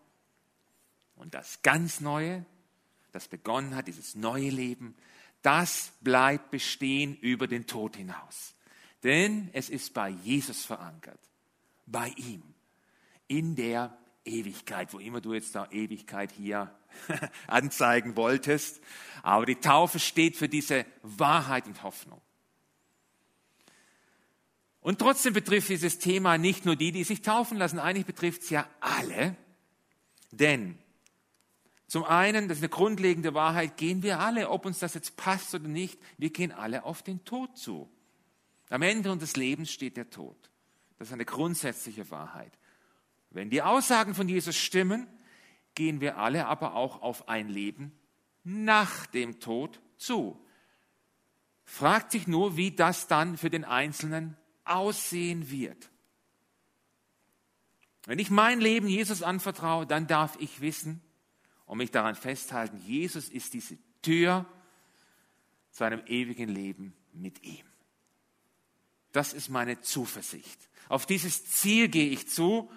Und 1.15 1.35
das 1.35 1.63
ganz 1.63 2.01
Neue, 2.01 2.45
das 3.13 3.29
begonnen 3.29 3.75
hat, 3.75 3.89
dieses 3.89 4.15
neue 4.15 4.51
Leben, 4.51 4.95
das 5.43 5.93
bleibt 6.01 6.51
bestehen 6.51 7.17
über 7.17 7.47
den 7.47 7.67
Tod 7.67 7.97
hinaus. 7.97 8.55
Denn 9.03 9.49
es 9.53 9.71
ist 9.71 9.95
bei 9.95 10.11
Jesus 10.11 10.65
verankert, 10.65 11.21
bei 11.87 12.09
ihm, 12.17 12.43
in 13.27 13.57
der 13.57 13.97
Ewigkeit, 14.25 14.93
wo 14.93 14.99
immer 14.99 15.21
du 15.21 15.35
jetzt 15.35 15.55
da 15.55 15.69
Ewigkeit 15.71 16.33
hier 16.33 16.75
anzeigen 17.47 18.17
wolltest. 18.17 18.81
Aber 19.23 19.47
die 19.47 19.57
Taufe 19.57 19.99
steht 19.99 20.37
für 20.37 20.49
diese 20.49 20.85
Wahrheit 21.03 21.67
und 21.67 21.83
Hoffnung. 21.83 22.21
Und 24.81 24.99
trotzdem 24.99 25.35
betrifft 25.35 25.69
dieses 25.69 25.99
Thema 25.99 26.39
nicht 26.39 26.65
nur 26.65 26.77
die, 26.77 26.93
die 26.93 27.05
sich 27.05 27.23
taufen 27.23 27.59
lassen, 27.59 27.79
eigentlich 27.79 28.07
betrifft 28.07 28.43
es 28.43 28.51
ja 28.51 28.67
alle. 28.81 29.37
Denn 30.31 30.79
zum 31.91 32.05
einen, 32.05 32.47
das 32.47 32.59
ist 32.59 32.63
eine 32.63 32.69
grundlegende 32.69 33.35
Wahrheit, 33.35 33.77
gehen 33.77 34.05
wir 34.05 34.21
alle, 34.21 34.51
ob 34.51 34.65
uns 34.65 34.79
das 34.79 34.95
jetzt 34.95 35.17
passt 35.17 35.53
oder 35.57 35.67
nicht, 35.67 35.99
wir 36.19 36.31
gehen 36.31 36.53
alle 36.53 36.85
auf 36.85 37.03
den 37.03 37.25
Tod 37.25 37.59
zu. 37.59 37.91
Am 38.69 38.83
Ende 38.83 39.11
unseres 39.11 39.35
Lebens 39.35 39.73
steht 39.73 39.97
der 39.97 40.09
Tod. 40.09 40.37
Das 40.99 41.09
ist 41.09 41.15
eine 41.15 41.25
grundsätzliche 41.25 42.09
Wahrheit. 42.13 42.57
Wenn 43.31 43.51
die 43.51 43.63
Aussagen 43.63 44.15
von 44.15 44.29
Jesus 44.29 44.57
stimmen, 44.57 45.09
gehen 45.75 46.01
wir 46.01 46.19
alle 46.19 46.47
aber 46.47 46.77
auch 46.77 47.03
auf 47.03 47.29
ein 47.29 47.49
Leben 47.49 47.91
nach 48.45 49.07
dem 49.07 49.41
Tod 49.41 49.81
zu. 49.97 50.41
Fragt 51.65 52.13
sich 52.13 52.29
nur, 52.29 52.57
wie 52.57 52.71
das 52.71 53.09
dann 53.09 53.37
für 53.37 53.51
den 53.51 53.65
Einzelnen 53.65 54.37
aussehen 54.65 55.51
wird. 55.51 55.91
Wenn 58.07 58.21
ich 58.21 58.31
mein 58.31 58.61
Leben 58.61 58.87
Jesus 58.87 59.25
anvertraue, 59.25 59.89
dann 59.89 60.07
darf 60.07 60.37
ich 60.39 60.61
wissen 60.61 61.03
und 61.71 61.79
mich 61.79 61.93
daran 61.93 62.17
festhalten, 62.17 62.83
Jesus 62.85 63.29
ist 63.29 63.55
diese 63.55 63.79
Tür 64.03 64.45
zu 65.71 65.85
einem 65.85 66.03
ewigen 66.07 66.49
Leben 66.49 66.93
mit 67.13 67.45
ihm. 67.45 67.65
Das 69.13 69.33
ist 69.33 69.51
meine 69.51 69.81
Zuversicht. 69.81 70.69
Auf 70.89 71.07
dieses 71.07 71.47
Ziel 71.47 71.87
gehe 71.87 72.11
ich 72.11 72.29
zu 72.29 72.69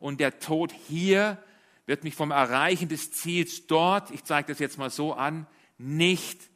und 0.00 0.20
der 0.20 0.38
Tod 0.38 0.70
hier 0.70 1.42
wird 1.86 2.04
mich 2.04 2.14
vom 2.14 2.30
Erreichen 2.30 2.90
des 2.90 3.10
Ziels 3.10 3.66
dort, 3.68 4.10
ich 4.10 4.22
zeige 4.24 4.52
das 4.52 4.58
jetzt 4.58 4.76
mal 4.76 4.90
so 4.90 5.14
an, 5.14 5.46
nicht 5.78 6.50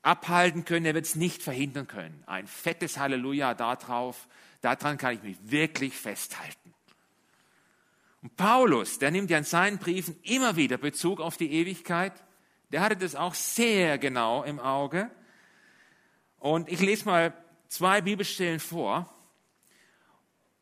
abhalten 0.00 0.64
können, 0.64 0.86
er 0.86 0.94
wird 0.94 1.04
es 1.04 1.14
nicht 1.14 1.42
verhindern 1.42 1.88
können. 1.88 2.24
Ein 2.24 2.46
fettes 2.46 2.96
Halleluja 2.96 3.52
darauf, 3.52 4.26
daran 4.62 4.96
kann 4.96 5.14
ich 5.14 5.22
mich 5.22 5.36
wirklich 5.42 5.94
festhalten. 5.94 6.72
Und 8.22 8.36
Paulus, 8.36 8.98
der 8.98 9.10
nimmt 9.10 9.30
ja 9.30 9.38
in 9.38 9.44
seinen 9.44 9.78
Briefen 9.78 10.18
immer 10.22 10.56
wieder 10.56 10.76
Bezug 10.76 11.20
auf 11.20 11.36
die 11.36 11.52
Ewigkeit, 11.52 12.12
der 12.70 12.80
hatte 12.80 12.96
das 12.96 13.14
auch 13.14 13.34
sehr 13.34 13.98
genau 13.98 14.42
im 14.42 14.60
Auge. 14.60 15.10
Und 16.38 16.68
ich 16.68 16.80
lese 16.80 17.06
mal 17.06 17.32
zwei 17.68 18.00
Bibelstellen 18.00 18.60
vor. 18.60 19.12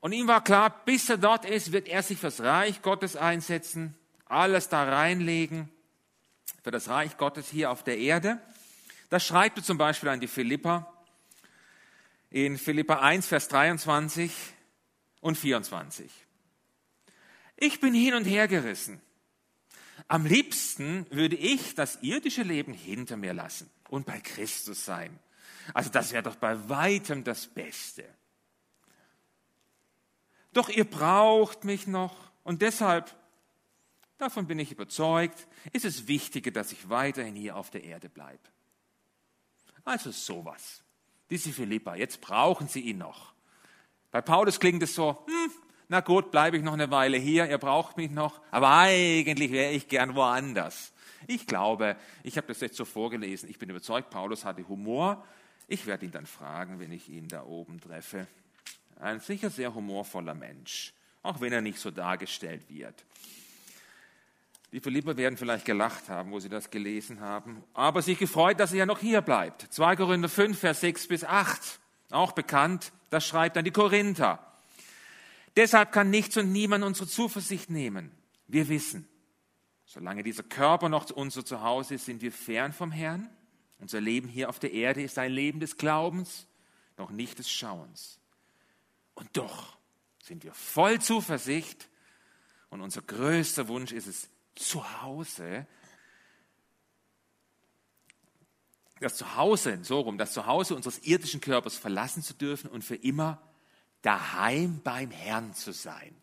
Und 0.01 0.13
ihm 0.13 0.29
war 0.29 0.45
klar, 0.45 0.85
bis 0.85 1.09
er 1.09 1.19
dort 1.19 1.45
ist, 1.45 1.73
wird 1.73 1.89
er 1.89 2.03
sich 2.03 2.19
fürs 2.19 2.41
Reich 2.41 2.83
Gottes 2.83 3.17
einsetzen, 3.17 3.95
alles 4.27 4.69
da 4.69 4.85
reinlegen. 4.85 5.71
für 6.63 6.73
das 6.73 6.89
Reich 6.89 7.17
Gottes 7.17 7.49
hier 7.49 7.71
auf 7.71 7.85
der 7.85 7.97
Erde. 7.97 8.41
Das 9.09 9.25
schreibt 9.25 9.59
er 9.59 9.63
zum 9.63 9.79
Beispiel 9.79 10.09
an 10.09 10.19
die 10.19 10.27
Philippa 10.27 10.93
in 12.31 12.59
Philippa 12.59 12.99
1, 12.99 13.29
Vers 13.29 13.47
23 13.49 14.33
und 15.21 15.39
24. 15.39 16.26
Ich 17.57 17.81
bin 17.81 17.95
hin 17.95 18.15
und 18.15 18.25
her 18.25 18.49
gerissen. 18.49 19.01
Am 20.09 20.27
liebsten 20.27 21.07
würde 21.11 21.37
ich 21.37 21.75
das 21.75 22.03
irdische 22.03 22.43
Leben 22.43 22.73
hinter 22.73 23.17
mir 23.17 23.33
lassen 23.33 23.71
und 23.89 24.07
bei 24.07 24.21
Christus 24.21 24.85
sein. 24.85 25.19
Also 25.75 25.91
das 25.91 26.13
wäre 26.13 26.23
doch 26.23 26.37
bei 26.37 26.69
weitem 26.69 27.25
das 27.25 27.47
Beste. 27.47 28.05
Doch 30.53 30.69
ihr 30.69 30.85
braucht 30.85 31.65
mich 31.65 31.87
noch 31.87 32.15
und 32.45 32.63
deshalb, 32.63 33.15
davon 34.19 34.47
bin 34.47 34.59
ich 34.59 34.71
überzeugt, 34.71 35.49
ist 35.73 35.85
es 35.85 36.07
wichtiger, 36.07 36.51
dass 36.51 36.73
ich 36.73 36.89
weiterhin 36.89 37.35
hier 37.35 37.57
auf 37.57 37.71
der 37.71 37.85
Erde 37.85 38.09
bleibe. 38.09 38.39
Also 39.85 40.13
sowas. 40.13 40.83
Diese 41.31 41.53
Philippa, 41.53 41.97
jetzt 41.97 42.21
brauchen 42.21 42.69
sie 42.69 42.81
ihn 42.81 42.99
noch. 42.99 43.35
Bei 44.13 44.21
Paulus 44.21 44.61
klingt 44.61 44.83
es 44.83 44.95
so, 44.95 45.27
hm, 45.27 45.53
na 45.89 46.01
gut, 46.01 46.31
bleibe 46.31 46.57
ich 46.57 46.63
noch 46.63 46.73
eine 46.73 46.91
Weile 46.91 47.17
hier, 47.17 47.49
ihr 47.49 47.59
braucht 47.59 47.97
mich 47.97 48.11
noch, 48.11 48.41
aber 48.51 48.71
eigentlich 48.71 49.53
wäre 49.53 49.73
ich 49.73 49.89
gern 49.89 50.15
woanders. 50.15 50.93
Ich 51.27 51.47
glaube, 51.47 51.97
ich 52.23 52.37
habe 52.37 52.47
das 52.49 52.61
jetzt 52.61 52.77
so 52.77 52.85
vorgelesen, 52.85 53.49
ich 53.49 53.59
bin 53.59 53.71
überzeugt, 53.71 54.11
Paulus 54.11 54.45
hatte 54.45 54.67
Humor. 54.69 55.25
Ich 55.69 55.87
werde 55.87 56.07
ihn 56.07 56.13
dann 56.13 56.27
fragen, 56.27 56.79
wenn 56.79 56.93
ich 56.93 57.09
ihn 57.09 57.29
da 57.29 57.45
oben 57.45 57.81
treffe. 57.81 58.27
Ein 59.01 59.21
sicher 59.21 59.51
sehr 59.51 59.75
humorvoller 59.75 60.35
Mensch, 60.35 60.93
auch 61.23 61.41
wenn 61.41 61.53
er 61.53 61.61
nicht 61.61 61.79
so 61.79 61.91
dargestellt 61.91 62.63
wird. 62.69 63.05
Die 64.73 64.81
Philipper 64.81 65.17
werden 65.17 65.37
vielleicht 65.37 65.65
gelacht 65.65 66.09
haben, 66.09 66.33
wo 66.33 66.41
sie 66.41 66.49
das 66.49 66.71
gelesen 66.71 67.21
haben, 67.21 67.63
aber 67.75 68.03
sich 68.03 68.19
gefreut, 68.19 68.61
dass 68.61 68.73
er 68.73 68.79
ja 68.79 68.87
noch 68.87 68.99
hier 68.99 69.21
bleibt. 69.21 69.63
2 69.73 69.97
Korinther 69.97 70.29
5, 70.29 70.59
Vers 70.59 70.81
6 70.81 71.09
bis 71.09 71.25
8, 71.25 71.81
auch 72.11 72.33
bekannt, 72.33 72.93
das 73.11 73.27
schreibt 73.27 73.57
dann 73.57 73.65
die 73.65 73.71
Korinther. 73.71 74.41
Deshalb 75.57 75.91
kann 75.93 76.11
nichts 76.11 76.37
und 76.37 76.53
niemand 76.53 76.85
unsere 76.85 77.09
Zuversicht 77.09 77.71
nehmen. 77.71 78.11
Wir 78.47 78.69
wissen, 78.69 79.09
solange 79.87 80.23
dieser 80.23 80.43
Körper 80.43 80.89
noch 80.89 81.11
unser 81.11 81.45
Zuhause 81.45 81.95
ist, 81.95 82.05
sind 82.05 82.21
wir 82.21 82.33
fern 82.33 82.73
vom 82.73 82.93
Herrn. 82.93 83.31
Unser 83.79 84.01
Leben 84.01 84.29
hier 84.29 84.49
auf 84.49 84.59
der 84.59 84.73
Erde 84.73 85.03
ist 85.03 85.19
ein 85.19 85.33
Leben 85.33 85.61
des 85.61 85.77
Glaubens, 85.77 86.47
noch 86.97 87.11
nicht 87.11 87.39
des 87.39 87.51
Schauens. 87.51 88.21
Und 89.15 89.29
doch 89.37 89.77
sind 90.23 90.45
wir 90.45 90.53
voll 90.53 91.01
Zuversicht 91.01 91.89
und 92.69 92.81
unser 92.83 93.03
größter 93.03 93.69
Wunsch 93.69 93.93
ist 93.93 94.07
es, 94.07 94.29
zu 94.55 95.03
Hause, 95.03 95.67
das 99.01 99.17
Zuhause, 99.17 99.79
so 99.83 100.01
rum, 100.01 100.17
das 100.17 100.33
Zuhause 100.33 100.75
unseres 100.75 100.99
irdischen 101.01 101.41
Körpers 101.41 101.77
verlassen 101.77 102.23
zu 102.23 102.33
dürfen 102.33 102.71
und 102.71 102.83
für 102.83 102.97
immer 102.97 103.43
daheim 104.03 104.81
beim 104.83 105.11
Herrn 105.11 105.55
zu 105.55 105.73
sein. 105.73 106.15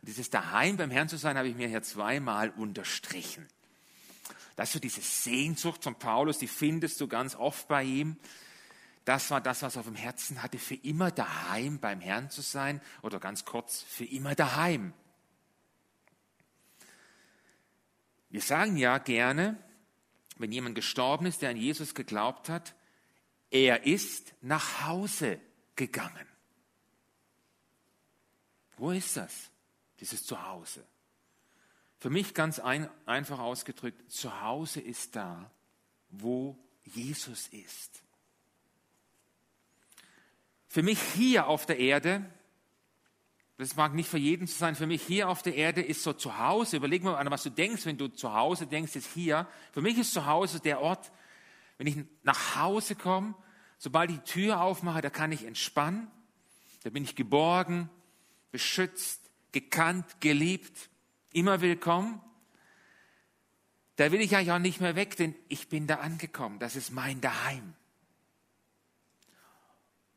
Und 0.00 0.08
dieses 0.08 0.30
daheim 0.30 0.76
beim 0.76 0.90
Herrn 0.90 1.08
zu 1.08 1.16
sein 1.16 1.36
habe 1.36 1.48
ich 1.48 1.56
mir 1.56 1.68
hier 1.68 1.82
zweimal 1.82 2.50
unterstrichen. 2.50 3.46
Das 4.56 4.68
ist 4.68 4.72
so 4.74 4.78
diese 4.80 5.00
Sehnsucht 5.00 5.82
von 5.84 5.94
Paulus, 5.94 6.38
die 6.38 6.48
findest 6.48 7.00
du 7.00 7.08
ganz 7.08 7.34
oft 7.34 7.68
bei 7.68 7.84
ihm. 7.84 8.16
Das 9.04 9.30
war 9.30 9.40
das, 9.40 9.62
was 9.62 9.76
er 9.76 9.80
auf 9.80 9.86
dem 9.86 9.96
Herzen 9.96 10.42
hatte, 10.42 10.58
für 10.58 10.76
immer 10.76 11.10
daheim 11.10 11.80
beim 11.80 12.00
Herrn 12.00 12.30
zu 12.30 12.42
sein 12.42 12.80
oder 13.02 13.18
ganz 13.18 13.44
kurz, 13.44 13.82
für 13.82 14.04
immer 14.04 14.34
daheim. 14.34 14.92
Wir 18.30 18.40
sagen 18.40 18.76
ja 18.76 18.98
gerne, 18.98 19.56
wenn 20.36 20.52
jemand 20.52 20.74
gestorben 20.74 21.26
ist, 21.26 21.42
der 21.42 21.50
an 21.50 21.56
Jesus 21.56 21.94
geglaubt 21.94 22.48
hat, 22.48 22.74
er 23.50 23.84
ist 23.84 24.32
nach 24.40 24.86
Hause 24.86 25.38
gegangen. 25.76 26.31
Wo 28.82 28.90
ist 28.90 29.16
das, 29.16 29.48
dieses 30.00 30.26
Zuhause? 30.26 30.84
Für 31.98 32.10
mich 32.10 32.34
ganz 32.34 32.58
ein, 32.58 32.90
einfach 33.06 33.38
ausgedrückt, 33.38 34.10
Zuhause 34.10 34.80
ist 34.80 35.14
da, 35.14 35.52
wo 36.08 36.58
Jesus 36.82 37.46
ist. 37.46 38.02
Für 40.66 40.82
mich 40.82 41.00
hier 41.00 41.46
auf 41.46 41.64
der 41.64 41.78
Erde 41.78 42.28
das 43.56 43.76
mag 43.76 43.94
nicht 43.94 44.08
für 44.08 44.18
jeden 44.18 44.48
zu 44.48 44.58
sein. 44.58 44.74
Für 44.74 44.88
mich 44.88 45.02
hier 45.02 45.28
auf 45.28 45.42
der 45.42 45.54
Erde 45.54 45.80
ist 45.80 46.02
so 46.02 46.12
zu 46.12 46.38
Hause. 46.38 46.78
Überleg 46.78 47.04
mal 47.04 47.24
was 47.30 47.44
du 47.44 47.50
denkst, 47.50 47.86
wenn 47.86 47.98
du 47.98 48.08
zu 48.08 48.34
Hause 48.34 48.66
denkst, 48.66 48.96
ist 48.96 49.12
hier. 49.12 49.46
Für 49.70 49.82
mich 49.82 49.96
ist 49.96 50.12
zu 50.12 50.26
Hause 50.26 50.58
der 50.58 50.80
Ort, 50.80 51.12
wenn 51.78 51.86
ich 51.86 51.98
nach 52.24 52.56
Hause 52.56 52.96
komme, 52.96 53.36
sobald 53.78 54.10
ich 54.10 54.16
die 54.16 54.24
Tür 54.24 54.60
aufmache, 54.60 55.02
da 55.02 55.10
kann 55.10 55.30
ich 55.30 55.44
entspannen. 55.44 56.10
Da 56.82 56.90
bin 56.90 57.04
ich 57.04 57.14
geborgen, 57.14 57.88
beschützt, 58.52 59.20
gekannt, 59.50 60.20
geliebt, 60.20 60.90
immer 61.32 61.60
willkommen. 61.60 62.20
Da 63.96 64.12
will 64.12 64.20
ich 64.20 64.36
eigentlich 64.36 64.52
auch 64.52 64.58
nicht 64.58 64.80
mehr 64.80 64.94
weg, 64.94 65.16
denn 65.16 65.34
ich 65.48 65.68
bin 65.68 65.86
da 65.86 65.96
angekommen. 65.96 66.58
Das 66.58 66.76
ist 66.76 66.92
mein 66.92 67.20
Daheim. 67.20 67.74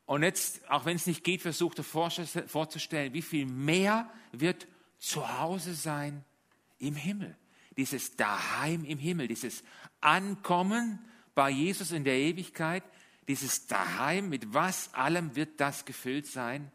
Und 0.04 0.22
jetzt, 0.22 0.68
auch 0.70 0.84
wenn 0.84 0.96
es 0.96 1.06
nicht 1.06 1.24
geht, 1.24 1.42
versucht 1.42 1.78
er 1.78 1.84
vorzustellen, 1.84 3.12
wie 3.12 3.22
viel 3.22 3.46
mehr 3.46 4.08
wird 4.30 4.68
zu 4.98 5.38
Hause 5.40 5.74
sein 5.74 6.24
im 6.78 6.94
Himmel. 6.94 7.36
Dieses 7.76 8.16
Daheim 8.16 8.84
im 8.84 8.98
Himmel, 8.98 9.28
dieses 9.28 9.64
Ankommen 10.00 11.04
bei 11.34 11.50
Jesus 11.50 11.90
in 11.90 12.04
der 12.04 12.16
Ewigkeit, 12.16 12.84
dieses 13.28 13.66
Daheim, 13.66 14.28
mit 14.28 14.54
was 14.54 14.94
allem 14.94 15.34
wird 15.34 15.60
das 15.60 15.84
gefüllt 15.84 16.26
sein? 16.26 16.70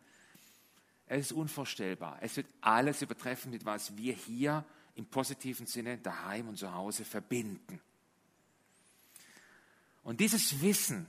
Es 1.13 1.25
ist 1.25 1.33
unvorstellbar. 1.33 2.19
Es 2.21 2.37
wird 2.37 2.47
alles 2.61 3.01
übertreffen, 3.01 3.51
mit 3.51 3.65
was 3.65 3.97
wir 3.97 4.13
hier 4.13 4.63
im 4.95 5.05
positiven 5.05 5.65
Sinne 5.65 5.97
daheim 5.97 6.47
und 6.47 6.57
zu 6.57 6.73
Hause 6.73 7.03
verbinden. 7.03 7.81
Und 10.03 10.21
dieses 10.21 10.61
Wissen, 10.61 11.05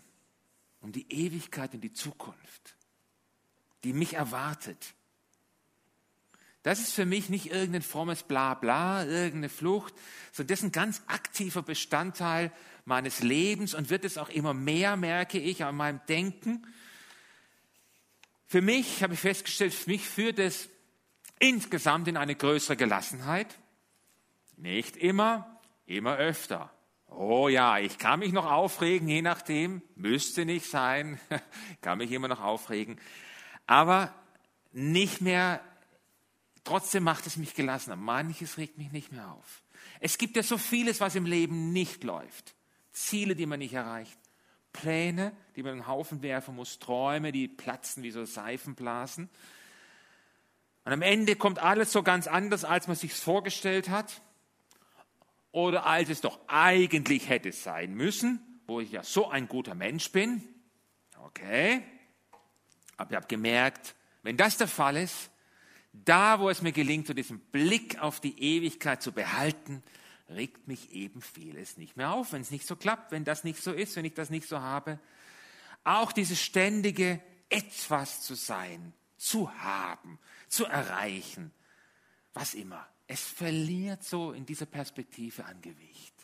um 0.80 0.90
die 0.90 1.06
Ewigkeit 1.08 1.72
und 1.74 1.82
die 1.82 1.92
Zukunft, 1.92 2.74
die 3.84 3.92
mich 3.92 4.14
erwartet. 4.14 4.94
Das 6.64 6.80
ist 6.80 6.94
für 6.94 7.06
mich 7.06 7.28
nicht 7.28 7.52
irgendein 7.52 7.82
frommes 7.82 8.24
Blabla, 8.24 9.04
irgendeine 9.04 9.50
Flucht, 9.50 9.94
sondern 10.32 10.48
das 10.48 10.58
ist 10.58 10.64
ein 10.64 10.72
ganz 10.72 11.02
aktiver 11.06 11.62
Bestandteil 11.62 12.50
meines 12.84 13.22
Lebens 13.22 13.72
und 13.72 13.88
wird 13.88 14.04
es 14.04 14.18
auch 14.18 14.30
immer 14.30 14.52
mehr, 14.52 14.96
merke 14.96 15.38
ich, 15.38 15.62
an 15.62 15.76
meinem 15.76 16.00
Denken. 16.08 16.66
Für 18.52 18.60
mich, 18.60 19.02
habe 19.02 19.14
ich 19.14 19.20
festgestellt, 19.20 19.72
für 19.72 19.88
mich 19.88 20.06
führt 20.06 20.38
es 20.38 20.68
insgesamt 21.38 22.06
in 22.06 22.18
eine 22.18 22.34
größere 22.34 22.76
Gelassenheit. 22.76 23.46
Nicht 24.58 24.94
immer, 24.98 25.58
immer 25.86 26.16
öfter. 26.16 26.70
Oh 27.06 27.48
ja, 27.48 27.78
ich 27.78 27.96
kann 27.96 28.18
mich 28.18 28.30
noch 28.32 28.44
aufregen, 28.44 29.08
je 29.08 29.22
nachdem, 29.22 29.80
müsste 29.94 30.44
nicht 30.44 30.66
sein, 30.66 31.18
kann 31.80 31.96
mich 31.96 32.12
immer 32.12 32.28
noch 32.28 32.42
aufregen, 32.42 33.00
aber 33.66 34.14
nicht 34.72 35.22
mehr, 35.22 35.64
trotzdem 36.62 37.04
macht 37.04 37.26
es 37.26 37.38
mich 37.38 37.54
gelassener. 37.54 37.96
Manches 37.96 38.58
regt 38.58 38.76
mich 38.76 38.92
nicht 38.92 39.12
mehr 39.12 39.32
auf. 39.32 39.62
Es 39.98 40.18
gibt 40.18 40.36
ja 40.36 40.42
so 40.42 40.58
vieles, 40.58 41.00
was 41.00 41.14
im 41.14 41.24
Leben 41.24 41.72
nicht 41.72 42.04
läuft. 42.04 42.54
Ziele, 42.92 43.34
die 43.34 43.46
man 43.46 43.60
nicht 43.60 43.72
erreicht. 43.72 44.18
Pläne, 44.72 45.32
die 45.56 45.62
man 45.62 45.72
in 45.72 45.78
den 45.80 45.86
Haufen 45.86 46.22
werfen 46.22 46.54
muss. 46.54 46.78
Träume, 46.78 47.32
die 47.32 47.48
platzen 47.48 48.02
wie 48.02 48.10
so 48.10 48.24
Seifenblasen. 48.24 49.28
Und 50.84 50.92
am 50.92 51.02
Ende 51.02 51.36
kommt 51.36 51.60
alles 51.60 51.92
so 51.92 52.02
ganz 52.02 52.26
anders, 52.26 52.64
als 52.64 52.88
man 52.88 52.96
sich 52.96 53.14
vorgestellt 53.14 53.88
hat 53.88 54.20
oder 55.52 55.86
als 55.86 56.08
es 56.08 56.20
doch 56.20 56.40
eigentlich 56.48 57.28
hätte 57.28 57.52
sein 57.52 57.94
müssen, 57.94 58.40
wo 58.66 58.80
ich 58.80 58.90
ja 58.90 59.02
so 59.04 59.28
ein 59.28 59.46
guter 59.46 59.74
Mensch 59.74 60.10
bin. 60.10 60.42
Okay, 61.22 61.82
aber 62.96 63.10
ich 63.10 63.16
habe 63.16 63.28
gemerkt, 63.28 63.94
wenn 64.22 64.36
das 64.36 64.56
der 64.56 64.66
Fall 64.66 64.96
ist, 64.96 65.30
da 65.92 66.40
wo 66.40 66.48
es 66.48 66.62
mir 66.62 66.72
gelingt, 66.72 67.06
so 67.06 67.14
diesen 67.14 67.38
Blick 67.38 68.00
auf 68.00 68.18
die 68.20 68.42
Ewigkeit 68.42 69.02
zu 69.02 69.12
behalten, 69.12 69.82
regt 70.32 70.68
mich 70.68 70.92
eben 70.92 71.20
vieles 71.20 71.76
nicht 71.76 71.96
mehr 71.96 72.12
auf, 72.12 72.32
wenn 72.32 72.42
es 72.42 72.50
nicht 72.50 72.66
so 72.66 72.76
klappt, 72.76 73.12
wenn 73.12 73.24
das 73.24 73.44
nicht 73.44 73.62
so 73.62 73.72
ist, 73.72 73.96
wenn 73.96 74.04
ich 74.04 74.14
das 74.14 74.30
nicht 74.30 74.48
so 74.48 74.60
habe. 74.60 74.98
Auch 75.84 76.12
dieses 76.12 76.40
ständige 76.40 77.20
etwas 77.48 78.22
zu 78.22 78.34
sein, 78.34 78.92
zu 79.16 79.52
haben, 79.62 80.18
zu 80.48 80.64
erreichen, 80.64 81.52
was 82.34 82.54
immer 82.54 82.86
es 83.12 83.28
verliert 83.28 84.02
so 84.02 84.32
in 84.32 84.46
dieser 84.46 84.64
Perspektive 84.64 85.44
an 85.44 85.60
Gewicht, 85.60 86.14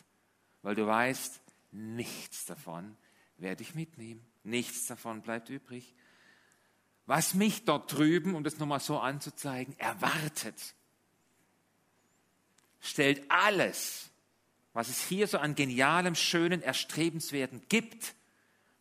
weil 0.63 0.73
du 0.73 0.87
weißt, 0.87 1.39
nichts 1.71 2.45
davon 2.45 2.97
werde 3.37 3.61
ich 3.61 3.75
mitnehmen, 3.75 4.25
nichts 4.43 4.87
davon 4.87 5.21
bleibt 5.21 5.49
übrig. 5.49 5.93
Was 7.05 7.35
mich 7.35 7.65
dort 7.65 7.93
drüben, 7.93 8.33
um 8.33 8.43
das 8.43 8.57
nochmal 8.57 8.79
so 8.79 8.99
anzuzeigen, 8.99 9.77
erwartet, 9.77 10.73
stellt 12.79 13.29
alles 13.29 14.09
was 14.73 14.87
es 14.87 15.03
hier 15.03 15.27
so 15.27 15.39
an 15.39 15.55
genialem, 15.55 16.15
schönen, 16.15 16.61
erstrebenswerten 16.61 17.63
gibt, 17.69 18.15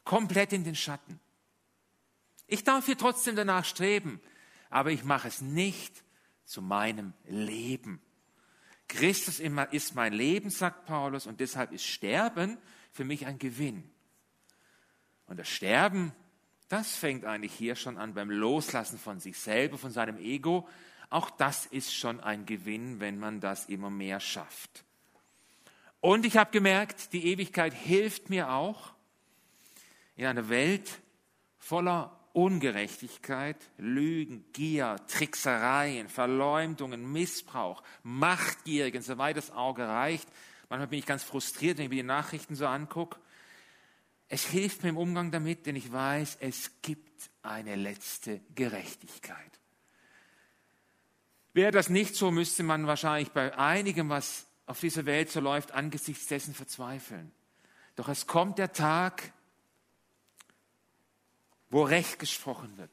komplett 0.04 0.52
in 0.52 0.64
den 0.64 0.76
Schatten. 0.76 1.18
Ich 2.46 2.64
darf 2.64 2.87
hier 2.87 2.96
trotzdem 2.96 3.37
danach 3.37 3.64
streben, 3.64 4.20
aber 4.70 4.90
ich 4.90 5.04
mache 5.04 5.28
es 5.28 5.40
nicht 5.40 6.04
zu 6.44 6.62
meinem 6.62 7.14
Leben. 7.26 8.00
Christus 8.87 9.40
ist 9.40 9.94
mein 9.94 10.12
Leben, 10.12 10.50
sagt 10.50 10.87
Paulus, 10.87 11.26
und 11.26 11.40
deshalb 11.40 11.72
ist 11.72 11.84
Sterben 11.84 12.58
für 12.90 13.04
mich 13.04 13.26
ein 13.26 13.38
Gewinn. 13.38 13.90
Und 15.26 15.38
das 15.38 15.48
Sterben, 15.48 16.12
das 16.68 16.96
fängt 16.96 17.26
eigentlich 17.26 17.52
hier 17.52 17.74
schon 17.74 17.98
an 17.98 18.14
beim 18.14 18.30
Loslassen 18.30 18.98
von 18.98 19.20
sich 19.20 19.37
selber, 19.37 19.76
von 19.76 19.90
seinem 19.90 20.16
Ego. 20.16 20.68
Auch 21.11 21.31
das 21.31 21.66
ist 21.66 21.94
schon 21.94 22.21
ein 22.21 22.44
Gewinn, 22.47 23.01
wenn 23.01 23.18
man 23.18 23.40
das 23.40 23.66
immer 23.66 23.90
mehr 23.90 24.21
schafft. 24.21 24.85
Und 26.01 26.27
ich 26.27 26.37
habe 26.37 26.51
gemerkt, 26.51 27.12
die 27.12 27.27
Ewigkeit 27.27 27.75
hilft 27.75 28.31
mir 28.31 28.51
auch 28.51 28.92
in 30.16 30.27
einer 30.27 30.49
Welt 30.49 31.01
voller 31.59 32.18
Ungerechtigkeit, 32.35 33.57
Lügen, 33.79 34.44
Gier, 34.53 34.97
Tricksereien, 35.09 36.09
Verleumdungen, 36.09 37.11
Missbrauch, 37.11 37.83
Machtgierigen, 38.03 39.03
soweit 39.03 39.37
das 39.37 39.51
Auge 39.51 39.88
reicht. 39.88 40.29
Manchmal 40.68 40.88
bin 40.88 40.99
ich 40.99 41.07
ganz 41.07 41.25
frustriert, 41.25 41.79
wenn 41.79 41.85
ich 41.85 41.90
mir 41.90 42.03
die 42.03 42.03
Nachrichten 42.05 42.55
so 42.55 42.66
angucke. 42.66 43.18
Es 44.29 44.44
hilft 44.44 44.83
mir 44.83 44.90
im 44.90 44.99
Umgang 44.99 45.31
damit, 45.31 45.66
denn 45.66 45.75
ich 45.75 45.90
weiß, 45.90 46.37
es 46.40 46.71
gibt 46.83 47.31
eine 47.42 47.75
letzte 47.77 48.40
Gerechtigkeit. 48.55 49.58
Wäre 51.59 51.73
das 51.73 51.88
nicht 51.88 52.14
so, 52.14 52.31
müsste 52.31 52.62
man 52.62 52.87
wahrscheinlich 52.87 53.33
bei 53.33 53.59
einigem, 53.59 54.09
was 54.11 54.47
auf 54.66 54.79
dieser 54.79 55.07
Welt 55.07 55.29
so 55.29 55.40
läuft, 55.40 55.73
angesichts 55.73 56.29
dessen 56.29 56.55
verzweifeln. 56.55 57.33
Doch 57.97 58.09
es 58.09 58.29
kommt 58.29 58.59
der 58.59 58.73
Tag, 58.73 59.33
wo 61.68 61.83
Recht 61.83 62.21
gesprochen 62.21 62.79
wird, 62.79 62.92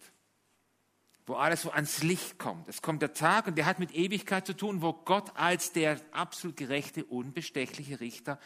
wo 1.27 1.35
alles 1.35 1.61
so 1.61 1.69
ans 1.69 2.01
Licht 2.01 2.39
kommt. 2.39 2.67
Es 2.67 2.81
kommt 2.81 3.03
der 3.03 3.13
Tag 3.13 3.45
und 3.45 3.55
der 3.55 3.67
hat 3.67 3.77
mit 3.77 3.93
Ewigkeit 3.93 4.47
zu 4.47 4.53
tun, 4.53 4.81
wo 4.81 4.93
Gott 4.93 5.33
als 5.35 5.71
der 5.71 6.01
absolut 6.11 6.57
gerechte, 6.57 7.05
unbestechliche 7.05 7.99
Richter 7.99 8.39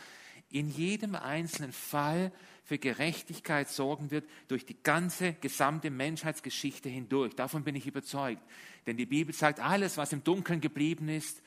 in 0.52 0.70
jedem 0.70 1.16
einzelnen 1.16 1.72
Fall 1.72 2.32
für 2.64 2.78
Gerechtigkeit 2.78 3.70
sorgen 3.70 4.12
wird 4.12 4.30
durch 4.48 4.66
die 4.66 4.82
ganze 4.82 5.34
gesamte 5.34 5.90
Menschheitsgeschichte 5.90 6.90
hindurch. 6.90 7.36
Davon 7.36 7.64
bin 7.64 7.76
ich 7.76 7.88
überzeugt. 7.88 8.42
Denn 8.86 8.98
die 8.98 9.06
Bibel 9.06 9.34
sagt, 9.34 9.60
alles, 9.60 9.98
was 9.98 10.14
im 10.14 10.24
Dunkeln 10.24 10.62
geblieben 10.62 11.10
ist, 11.10 11.42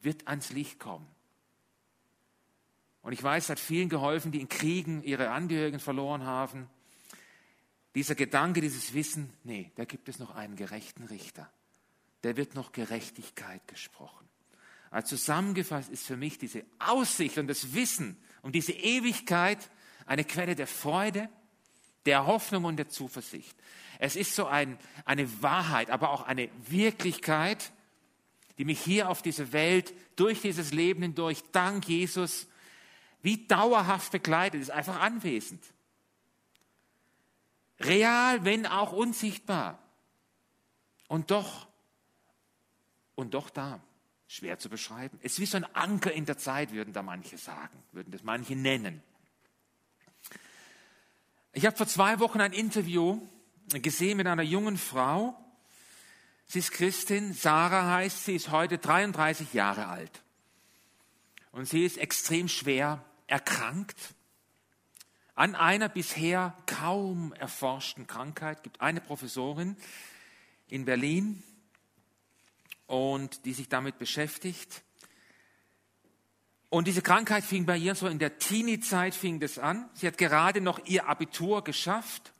wird 0.00 0.26
ans 0.28 0.50
Licht 0.50 0.78
kommen. 0.78 1.06
Und 3.02 3.12
ich 3.12 3.22
weiß, 3.22 3.44
es 3.44 3.50
hat 3.50 3.60
vielen 3.60 3.88
geholfen, 3.88 4.32
die 4.32 4.40
in 4.40 4.48
Kriegen 4.48 5.02
ihre 5.02 5.30
Angehörigen 5.30 5.80
verloren 5.80 6.24
haben. 6.24 6.68
Dieser 7.94 8.14
Gedanke, 8.14 8.60
dieses 8.60 8.94
Wissen, 8.94 9.32
nee, 9.42 9.72
da 9.74 9.84
gibt 9.84 10.08
es 10.08 10.18
noch 10.18 10.34
einen 10.34 10.56
gerechten 10.56 11.04
Richter. 11.04 11.50
Der 12.22 12.36
wird 12.36 12.54
noch 12.54 12.72
Gerechtigkeit 12.72 13.66
gesprochen. 13.66 14.28
Also 14.90 15.16
zusammengefasst 15.16 15.90
ist 15.90 16.06
für 16.06 16.16
mich 16.16 16.38
diese 16.38 16.64
Aussicht 16.78 17.38
und 17.38 17.46
das 17.48 17.74
Wissen 17.74 18.16
um 18.42 18.52
diese 18.52 18.72
Ewigkeit 18.72 19.70
eine 20.06 20.24
Quelle 20.24 20.54
der 20.54 20.66
Freude, 20.66 21.28
der 22.06 22.26
Hoffnung 22.26 22.64
und 22.64 22.76
der 22.76 22.88
Zuversicht. 22.88 23.56
Es 23.98 24.16
ist 24.16 24.34
so 24.34 24.46
ein, 24.46 24.78
eine 25.04 25.42
Wahrheit, 25.42 25.90
aber 25.90 26.10
auch 26.10 26.22
eine 26.22 26.48
Wirklichkeit, 26.68 27.72
die 28.58 28.64
mich 28.64 28.80
hier 28.80 29.08
auf 29.08 29.22
dieser 29.22 29.52
Welt 29.52 29.92
durch 30.16 30.40
dieses 30.40 30.72
Leben 30.72 31.02
hindurch, 31.02 31.42
dank 31.52 31.86
Jesus, 31.86 32.48
wie 33.22 33.46
dauerhaft 33.46 34.12
begleitet, 34.12 34.60
ist 34.60 34.70
einfach 34.70 35.00
anwesend. 35.00 35.62
Real, 37.80 38.44
wenn 38.44 38.66
auch 38.66 38.92
unsichtbar. 38.92 39.78
Und 41.08 41.30
doch, 41.30 41.66
und 43.14 43.34
doch 43.34 43.50
da. 43.50 43.80
Schwer 44.30 44.60
zu 44.60 44.68
beschreiben. 44.68 45.18
Es 45.24 45.32
ist 45.32 45.40
wie 45.40 45.46
so 45.46 45.56
ein 45.56 45.74
Anker 45.74 46.12
in 46.12 46.24
der 46.24 46.38
Zeit, 46.38 46.70
würden 46.70 46.92
da 46.92 47.02
manche 47.02 47.36
sagen, 47.36 47.76
würden 47.90 48.12
das 48.12 48.22
manche 48.22 48.54
nennen. 48.54 49.02
Ich 51.52 51.66
habe 51.66 51.76
vor 51.76 51.88
zwei 51.88 52.20
Wochen 52.20 52.40
ein 52.40 52.52
Interview 52.52 53.20
gesehen 53.70 54.18
mit 54.18 54.28
einer 54.28 54.44
jungen 54.44 54.78
Frau. 54.78 55.36
Sie 56.46 56.60
ist 56.60 56.70
Christin, 56.70 57.32
Sarah 57.32 57.92
heißt 57.96 58.24
sie, 58.24 58.36
ist 58.36 58.52
heute 58.52 58.78
33 58.78 59.52
Jahre 59.52 59.88
alt. 59.88 60.22
Und 61.50 61.68
sie 61.68 61.84
ist 61.84 61.98
extrem 61.98 62.46
schwer 62.46 63.04
erkrankt 63.26 63.96
an 65.34 65.56
einer 65.56 65.88
bisher 65.88 66.56
kaum 66.66 67.32
erforschten 67.32 68.06
Krankheit. 68.06 68.58
Es 68.58 68.62
gibt 68.62 68.80
eine 68.80 69.00
Professorin 69.00 69.76
in 70.68 70.84
Berlin, 70.84 71.42
und 72.90 73.44
die 73.44 73.52
sich 73.52 73.68
damit 73.68 73.98
beschäftigt. 73.98 74.82
Und 76.70 76.88
diese 76.88 77.02
Krankheit 77.02 77.44
fing 77.44 77.64
bei 77.64 77.76
ihr 77.76 77.94
so 77.94 78.08
in 78.08 78.18
der 78.18 78.38
Teenie-Zeit 78.38 79.14
fing 79.14 79.38
das 79.38 79.60
an. 79.60 79.88
Sie 79.94 80.08
hat 80.08 80.18
gerade 80.18 80.60
noch 80.60 80.84
ihr 80.86 81.08
Abitur 81.08 81.62
geschafft, 81.62 82.32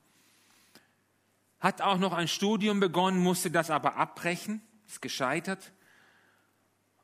hat 1.61 1.81
auch 1.83 1.99
noch 1.99 2.13
ein 2.13 2.27
Studium 2.27 2.81
begonnen, 2.81 3.21
musste 3.21 3.53
das 3.53 3.71
aber 3.71 3.95
abbrechen, 3.95 4.61
ist 4.89 5.01
gescheitert. 5.01 5.73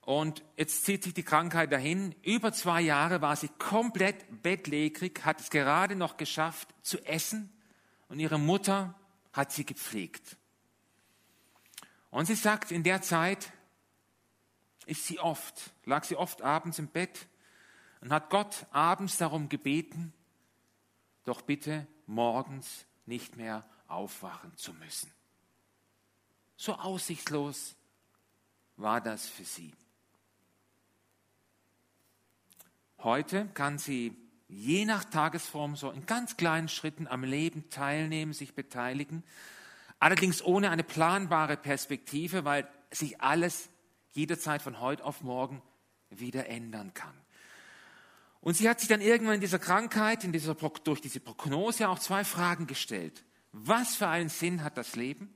Und 0.00 0.42
jetzt 0.56 0.84
zieht 0.84 1.04
sich 1.04 1.14
die 1.14 1.22
Krankheit 1.22 1.72
dahin. 1.72 2.16
Über 2.22 2.52
zwei 2.52 2.80
Jahre 2.80 3.20
war 3.20 3.36
sie 3.36 3.50
komplett 3.60 4.42
bettlägerig, 4.42 5.24
hat 5.24 5.40
es 5.40 5.50
gerade 5.50 5.94
noch 5.94 6.16
geschafft 6.16 6.74
zu 6.82 6.98
essen 7.04 7.52
und 8.08 8.18
ihre 8.18 8.40
Mutter 8.40 8.98
hat 9.32 9.52
sie 9.52 9.64
gepflegt. 9.64 10.36
Und 12.16 12.24
sie 12.24 12.34
sagt, 12.34 12.72
in 12.72 12.82
der 12.82 13.02
Zeit 13.02 13.52
ist 14.86 15.06
sie 15.06 15.20
oft, 15.20 15.74
lag 15.84 16.02
sie 16.02 16.16
oft 16.16 16.40
abends 16.40 16.78
im 16.78 16.88
Bett 16.88 17.26
und 18.00 18.10
hat 18.10 18.30
Gott 18.30 18.64
abends 18.70 19.18
darum 19.18 19.50
gebeten, 19.50 20.14
doch 21.24 21.42
bitte 21.42 21.86
morgens 22.06 22.86
nicht 23.04 23.36
mehr 23.36 23.68
aufwachen 23.86 24.56
zu 24.56 24.72
müssen. 24.72 25.12
So 26.56 26.76
aussichtslos 26.76 27.76
war 28.78 29.02
das 29.02 29.26
für 29.28 29.44
sie. 29.44 29.74
Heute 33.00 33.46
kann 33.48 33.76
sie 33.76 34.16
je 34.48 34.86
nach 34.86 35.04
Tagesform 35.04 35.76
so 35.76 35.90
in 35.90 36.06
ganz 36.06 36.38
kleinen 36.38 36.70
Schritten 36.70 37.08
am 37.08 37.24
Leben 37.24 37.68
teilnehmen, 37.68 38.32
sich 38.32 38.54
beteiligen 38.54 39.22
Allerdings 39.98 40.44
ohne 40.44 40.70
eine 40.70 40.84
planbare 40.84 41.56
Perspektive, 41.56 42.44
weil 42.44 42.68
sich 42.90 43.20
alles 43.20 43.68
jederzeit 44.12 44.62
von 44.62 44.80
heute 44.80 45.04
auf 45.04 45.22
morgen 45.22 45.62
wieder 46.10 46.48
ändern 46.48 46.94
kann. 46.94 47.14
Und 48.40 48.56
sie 48.56 48.68
hat 48.68 48.78
sich 48.78 48.88
dann 48.88 49.00
irgendwann 49.00 49.36
in 49.36 49.40
dieser 49.40 49.58
Krankheit, 49.58 50.22
in 50.22 50.32
dieser, 50.32 50.54
durch 50.54 51.00
diese 51.00 51.20
Prognose 51.20 51.88
auch 51.88 51.98
zwei 51.98 52.24
Fragen 52.24 52.66
gestellt. 52.66 53.24
Was 53.52 53.96
für 53.96 54.08
einen 54.08 54.28
Sinn 54.28 54.62
hat 54.62 54.76
das 54.76 54.94
Leben? 54.96 55.34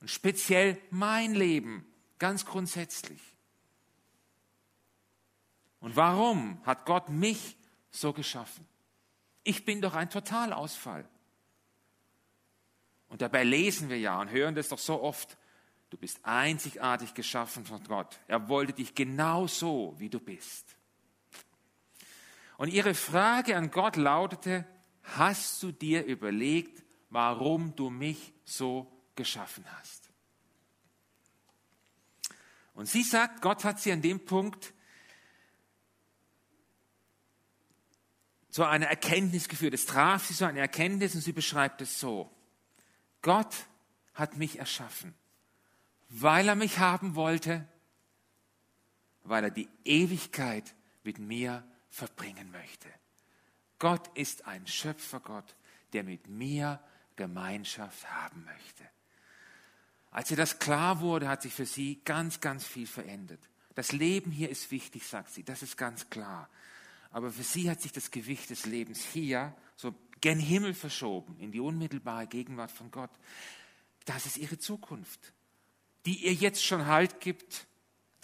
Und 0.00 0.10
speziell 0.10 0.78
mein 0.90 1.34
Leben, 1.34 1.86
ganz 2.18 2.44
grundsätzlich. 2.44 3.20
Und 5.80 5.96
warum 5.96 6.60
hat 6.64 6.84
Gott 6.84 7.08
mich 7.08 7.56
so 7.90 8.12
geschaffen? 8.12 8.66
Ich 9.42 9.64
bin 9.64 9.80
doch 9.80 9.94
ein 9.94 10.10
Totalausfall. 10.10 11.08
Und 13.08 13.22
dabei 13.22 13.44
lesen 13.44 13.88
wir 13.88 13.98
ja 13.98 14.20
und 14.20 14.30
hören 14.30 14.54
das 14.54 14.68
doch 14.68 14.78
so 14.78 15.02
oft, 15.02 15.36
du 15.90 15.96
bist 15.96 16.18
einzigartig 16.24 17.14
geschaffen 17.14 17.64
von 17.64 17.82
Gott. 17.84 18.18
Er 18.26 18.48
wollte 18.48 18.72
dich 18.72 18.94
genau 18.94 19.46
so, 19.46 19.94
wie 19.98 20.08
du 20.08 20.18
bist. 20.18 20.76
Und 22.58 22.72
ihre 22.72 22.94
Frage 22.94 23.56
an 23.56 23.70
Gott 23.70 23.96
lautete, 23.96 24.66
hast 25.02 25.62
du 25.62 25.72
dir 25.72 26.04
überlegt, 26.04 26.82
warum 27.10 27.76
du 27.76 27.90
mich 27.90 28.32
so 28.44 28.90
geschaffen 29.14 29.64
hast? 29.78 30.10
Und 32.74 32.86
sie 32.86 33.02
sagt, 33.02 33.40
Gott 33.40 33.64
hat 33.64 33.80
sie 33.80 33.92
an 33.92 34.02
dem 34.02 34.24
Punkt 34.24 34.74
zu 38.50 38.64
einer 38.64 38.86
Erkenntnis 38.86 39.48
geführt. 39.48 39.74
Es 39.74 39.86
traf 39.86 40.26
sie 40.26 40.34
so 40.34 40.44
eine 40.44 40.60
Erkenntnis 40.60 41.14
und 41.14 41.20
sie 41.20 41.32
beschreibt 41.32 41.80
es 41.80 41.98
so. 42.00 42.30
Gott 43.26 43.66
hat 44.14 44.36
mich 44.36 44.60
erschaffen, 44.60 45.12
weil 46.08 46.46
er 46.46 46.54
mich 46.54 46.78
haben 46.78 47.16
wollte, 47.16 47.66
weil 49.24 49.42
er 49.42 49.50
die 49.50 49.68
Ewigkeit 49.84 50.76
mit 51.02 51.18
mir 51.18 51.64
verbringen 51.90 52.52
möchte. 52.52 52.88
Gott 53.80 54.16
ist 54.16 54.46
ein 54.46 54.68
Schöpfergott, 54.68 55.56
der 55.92 56.04
mit 56.04 56.28
mir 56.28 56.78
Gemeinschaft 57.16 58.08
haben 58.08 58.44
möchte. 58.44 58.84
Als 60.12 60.30
ihr 60.30 60.36
das 60.36 60.60
klar 60.60 61.00
wurde, 61.00 61.26
hat 61.28 61.42
sich 61.42 61.52
für 61.52 61.66
sie 61.66 62.00
ganz, 62.04 62.40
ganz 62.40 62.64
viel 62.64 62.86
verändert. 62.86 63.40
Das 63.74 63.90
Leben 63.90 64.30
hier 64.30 64.50
ist 64.50 64.70
wichtig, 64.70 65.04
sagt 65.04 65.32
sie, 65.32 65.42
das 65.42 65.64
ist 65.64 65.76
ganz 65.76 66.10
klar. 66.10 66.48
Aber 67.10 67.32
für 67.32 67.42
sie 67.42 67.68
hat 67.68 67.82
sich 67.82 67.90
das 67.90 68.12
Gewicht 68.12 68.50
des 68.50 68.66
Lebens 68.66 69.02
hier 69.04 69.52
so 69.74 69.92
gen 70.26 70.40
Himmel 70.40 70.74
verschoben, 70.74 71.36
in 71.38 71.52
die 71.52 71.60
unmittelbare 71.60 72.26
Gegenwart 72.26 72.72
von 72.72 72.90
Gott. 72.90 73.12
Das 74.06 74.26
ist 74.26 74.36
ihre 74.36 74.58
Zukunft, 74.58 75.32
die 76.04 76.24
ihr 76.26 76.34
jetzt 76.34 76.64
schon 76.64 76.86
Halt 76.86 77.20
gibt, 77.20 77.68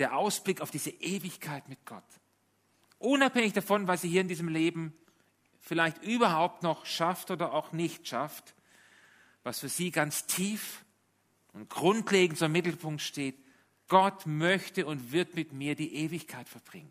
der 0.00 0.16
Ausblick 0.16 0.60
auf 0.60 0.72
diese 0.72 0.90
Ewigkeit 0.90 1.68
mit 1.68 1.86
Gott. 1.86 2.02
Unabhängig 2.98 3.52
davon, 3.52 3.86
was 3.86 4.02
sie 4.02 4.08
hier 4.08 4.22
in 4.22 4.26
diesem 4.26 4.48
Leben 4.48 4.92
vielleicht 5.60 6.02
überhaupt 6.02 6.64
noch 6.64 6.86
schafft 6.86 7.30
oder 7.30 7.52
auch 7.52 7.70
nicht 7.70 8.08
schafft, 8.08 8.56
was 9.44 9.60
für 9.60 9.68
sie 9.68 9.92
ganz 9.92 10.26
tief 10.26 10.84
und 11.52 11.70
grundlegend 11.70 12.36
zum 12.36 12.50
Mittelpunkt 12.50 13.00
steht, 13.00 13.38
Gott 13.86 14.26
möchte 14.26 14.86
und 14.86 15.12
wird 15.12 15.36
mit 15.36 15.52
mir 15.52 15.76
die 15.76 15.94
Ewigkeit 15.94 16.48
verbringen. 16.48 16.90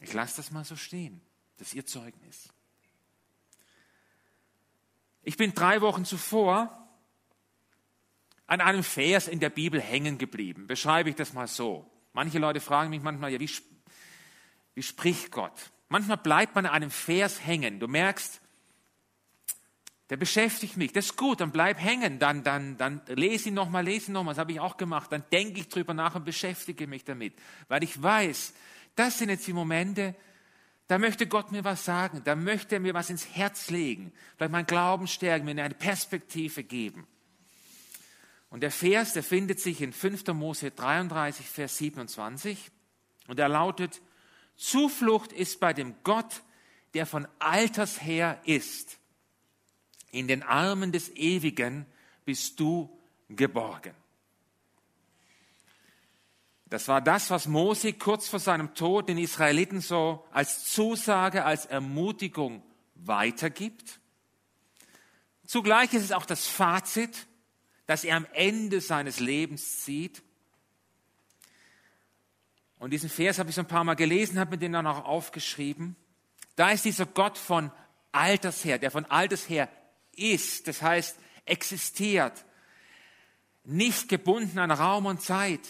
Ich 0.00 0.12
lasse 0.12 0.38
das 0.38 0.50
mal 0.50 0.64
so 0.64 0.74
stehen. 0.74 1.20
Das 1.56 1.68
ist 1.68 1.74
ihr 1.74 1.86
Zeugnis. 1.86 2.48
Ich 5.22 5.36
bin 5.36 5.54
drei 5.54 5.80
Wochen 5.80 6.04
zuvor 6.04 6.80
an 8.46 8.60
einem 8.60 8.82
Vers 8.82 9.26
in 9.28 9.40
der 9.40 9.50
Bibel 9.50 9.80
hängen 9.80 10.18
geblieben. 10.18 10.66
Beschreibe 10.66 11.08
ich 11.08 11.16
das 11.16 11.32
mal 11.32 11.46
so. 11.46 11.90
Manche 12.12 12.38
Leute 12.38 12.60
fragen 12.60 12.90
mich 12.90 13.02
manchmal, 13.02 13.32
ja, 13.32 13.40
wie, 13.40 13.50
wie 14.74 14.82
spricht 14.82 15.30
Gott? 15.30 15.72
Manchmal 15.88 16.18
bleibt 16.18 16.54
man 16.54 16.66
an 16.66 16.72
einem 16.72 16.90
Vers 16.90 17.44
hängen. 17.44 17.80
Du 17.80 17.88
merkst, 17.88 18.40
der 20.10 20.16
beschäftigt 20.18 20.76
mich. 20.76 20.92
Das 20.92 21.06
ist 21.06 21.16
gut, 21.16 21.40
dann 21.40 21.50
bleib 21.50 21.80
hängen. 21.80 22.18
Dann, 22.18 22.42
dann, 22.44 22.76
dann 22.76 23.00
lese 23.06 23.48
ihn 23.48 23.54
nochmal, 23.54 23.84
lese 23.84 24.10
ihn 24.10 24.14
nochmal. 24.14 24.34
Das 24.34 24.40
habe 24.40 24.52
ich 24.52 24.60
auch 24.60 24.76
gemacht. 24.76 25.10
Dann 25.10 25.24
denke 25.32 25.60
ich 25.60 25.68
drüber 25.68 25.94
nach 25.94 26.14
und 26.14 26.24
beschäftige 26.24 26.86
mich 26.86 27.04
damit. 27.04 27.34
Weil 27.68 27.82
ich 27.82 28.00
weiß, 28.02 28.52
das 28.94 29.18
sind 29.18 29.30
jetzt 29.30 29.46
die 29.46 29.54
Momente, 29.54 30.14
da 30.86 30.98
möchte 30.98 31.26
Gott 31.26 31.50
mir 31.50 31.64
was 31.64 31.84
sagen. 31.84 32.22
Da 32.24 32.36
möchte 32.36 32.76
er 32.76 32.80
mir 32.80 32.94
was 32.94 33.10
ins 33.10 33.26
Herz 33.34 33.70
legen. 33.70 34.12
Vielleicht 34.36 34.52
mein 34.52 34.66
Glauben 34.66 35.06
stärken, 35.06 35.46
mir 35.46 35.52
eine 35.52 35.74
Perspektive 35.74 36.62
geben. 36.62 37.06
Und 38.50 38.60
der 38.60 38.70
Vers, 38.70 39.14
der 39.14 39.22
findet 39.22 39.60
sich 39.60 39.80
in 39.80 39.92
5. 39.92 40.26
Mose 40.28 40.70
33, 40.70 41.48
Vers 41.48 41.78
27. 41.78 42.70
Und 43.26 43.40
er 43.40 43.48
lautet, 43.48 44.00
Zuflucht 44.56 45.32
ist 45.32 45.58
bei 45.58 45.72
dem 45.72 45.94
Gott, 46.04 46.42
der 46.92 47.06
von 47.06 47.26
alters 47.38 48.02
her 48.02 48.40
ist. 48.44 48.98
In 50.12 50.28
den 50.28 50.42
Armen 50.44 50.92
des 50.92 51.10
Ewigen 51.16 51.86
bist 52.24 52.60
du 52.60 52.96
geborgen. 53.28 53.94
Das 56.74 56.88
war 56.88 57.00
das, 57.00 57.30
was 57.30 57.46
Mose 57.46 57.92
kurz 57.92 58.26
vor 58.26 58.40
seinem 58.40 58.74
Tod 58.74 59.08
den 59.08 59.16
Israeliten 59.16 59.80
so 59.80 60.26
als 60.32 60.64
Zusage, 60.64 61.44
als 61.44 61.66
Ermutigung 61.66 62.64
weitergibt. 62.96 64.00
Zugleich 65.46 65.94
ist 65.94 66.02
es 66.02 66.10
auch 66.10 66.26
das 66.26 66.48
Fazit, 66.48 67.28
das 67.86 68.02
er 68.02 68.16
am 68.16 68.26
Ende 68.32 68.80
seines 68.80 69.20
Lebens 69.20 69.84
zieht. 69.84 70.20
Und 72.80 72.90
diesen 72.90 73.08
Vers 73.08 73.38
habe 73.38 73.50
ich 73.50 73.54
so 73.54 73.60
ein 73.60 73.68
paar 73.68 73.84
Mal 73.84 73.94
gelesen, 73.94 74.40
habe 74.40 74.50
mir 74.50 74.58
den 74.58 74.72
dann 74.72 74.88
auch 74.88 75.04
aufgeschrieben. 75.04 75.94
Da 76.56 76.72
ist 76.72 76.84
dieser 76.84 77.06
Gott 77.06 77.38
von 77.38 77.70
Alters 78.10 78.64
her, 78.64 78.80
der 78.80 78.90
von 78.90 79.04
Alters 79.04 79.48
her 79.48 79.68
ist, 80.16 80.66
das 80.66 80.82
heißt 80.82 81.20
existiert, 81.44 82.44
nicht 83.62 84.08
gebunden 84.08 84.58
an 84.58 84.72
Raum 84.72 85.06
und 85.06 85.22
Zeit, 85.22 85.60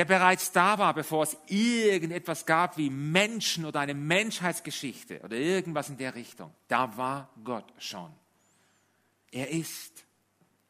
der 0.00 0.06
bereits 0.06 0.50
da 0.50 0.78
war, 0.78 0.94
bevor 0.94 1.24
es 1.24 1.36
irgendetwas 1.46 2.46
gab 2.46 2.78
wie 2.78 2.88
Menschen 2.88 3.66
oder 3.66 3.80
eine 3.80 3.92
Menschheitsgeschichte 3.92 5.20
oder 5.20 5.36
irgendwas 5.36 5.90
in 5.90 5.98
der 5.98 6.14
Richtung. 6.14 6.54
Da 6.68 6.96
war 6.96 7.28
Gott 7.44 7.70
schon. 7.76 8.10
Er 9.30 9.50
ist. 9.50 10.06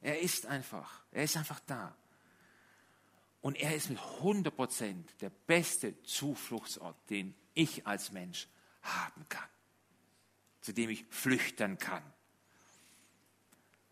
Er 0.01 0.19
ist 0.19 0.47
einfach. 0.47 1.05
Er 1.13 1.23
ist 1.23 1.37
einfach 1.37 1.61
da. 1.69 1.95
Und 3.41 3.57
er 3.57 3.77
ist 3.77 3.89
mit 3.89 4.01
100 4.01 4.53
Prozent 4.53 5.09
der 5.21 5.31
beste 5.31 6.03
Zufluchtsort, 6.03 6.97
den 7.09 7.33
ich 7.55 7.87
als 7.87 8.11
Mensch 8.11 8.49
haben 8.83 9.29
kann, 9.29 9.49
zu 10.61 10.73
dem 10.73 10.91
ich 10.91 11.05
flüchten 11.09 11.79
kann. 11.79 12.03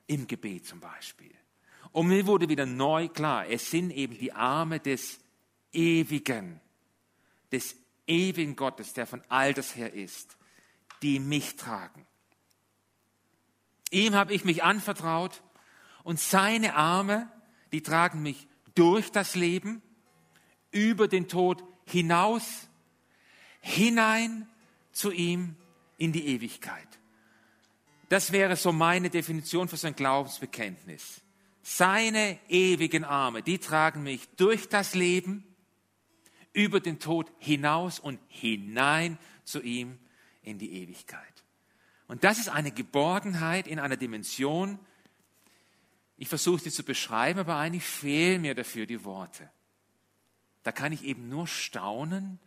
Im 0.09 0.27
Gebet 0.27 0.66
zum 0.66 0.81
Beispiel. 0.81 1.33
Und 1.92 2.09
mir 2.09 2.27
wurde 2.27 2.48
wieder 2.48 2.66
neu 2.66 3.07
klar, 3.07 3.46
es 3.46 3.70
sind 3.70 3.92
eben 3.92 4.18
die 4.18 4.33
Arme 4.33 4.81
des 4.81 5.20
Ewigen, 5.72 6.61
des 7.52 7.76
ewigen 8.07 8.57
Gottes, 8.57 8.94
der 8.94 9.07
von 9.07 9.22
alters 9.28 9.76
her 9.76 9.92
ist, 9.92 10.37
die 11.02 11.20
mich 11.20 11.57
tragen. 11.57 12.07
Ihm 13.90 14.14
habe 14.14 14.35
ich 14.35 14.44
mich 14.44 14.62
anvertraut 14.62 15.42
und 16.04 16.20
seine 16.20 16.74
Arme, 16.74 17.31
die 17.72 17.83
tragen 17.83 18.22
mich 18.22 18.46
durch 18.74 19.11
das 19.11 19.35
Leben, 19.35 19.83
über 20.70 21.09
den 21.09 21.28
Tod 21.28 21.64
hinaus, 21.87 22.68
hinein 23.61 24.46
zu 24.92 25.11
ihm 25.11 25.57
in 25.96 26.12
die 26.12 26.26
Ewigkeit. 26.26 26.87
Das 28.09 28.33
wäre 28.33 28.57
so 28.57 28.72
meine 28.72 29.11
Definition 29.11 29.68
für 29.68 29.76
sein 29.76 29.94
Glaubensbekenntnis. 29.94 31.20
Seine 31.62 32.38
ewigen 32.48 33.04
Arme, 33.04 33.42
die 33.42 33.59
tragen 33.59 34.02
mich 34.02 34.28
durch 34.37 34.68
das 34.68 34.94
Leben, 34.94 35.44
über 36.53 36.81
den 36.81 36.99
Tod 36.99 37.31
hinaus 37.39 37.99
und 37.99 38.21
hinein 38.29 39.19
zu 39.45 39.61
ihm 39.61 39.99
in 40.43 40.59
die 40.59 40.83
Ewigkeit. 40.83 41.23
Und 42.07 42.25
das 42.25 42.39
ist 42.39 42.49
eine 42.49 42.71
Geborgenheit 42.71 43.67
in 43.67 43.79
einer 43.79 43.97
Dimension, 43.97 44.79
ich 46.19 46.29
versuche 46.29 46.61
sie 46.61 46.73
zu 46.73 46.83
beschreiben, 46.83 47.39
aber 47.39 47.57
eigentlich 47.57 47.85
fehlen 47.85 48.43
mir 48.43 48.57
dafür 48.57 48.87
die 48.87 49.05
Worte. 49.05 49.49
Da 50.65 50.73
kann 50.73 50.93
ich 50.93 51.05
eben 51.05 51.29
nur 51.29 51.47
staunen 51.47 52.41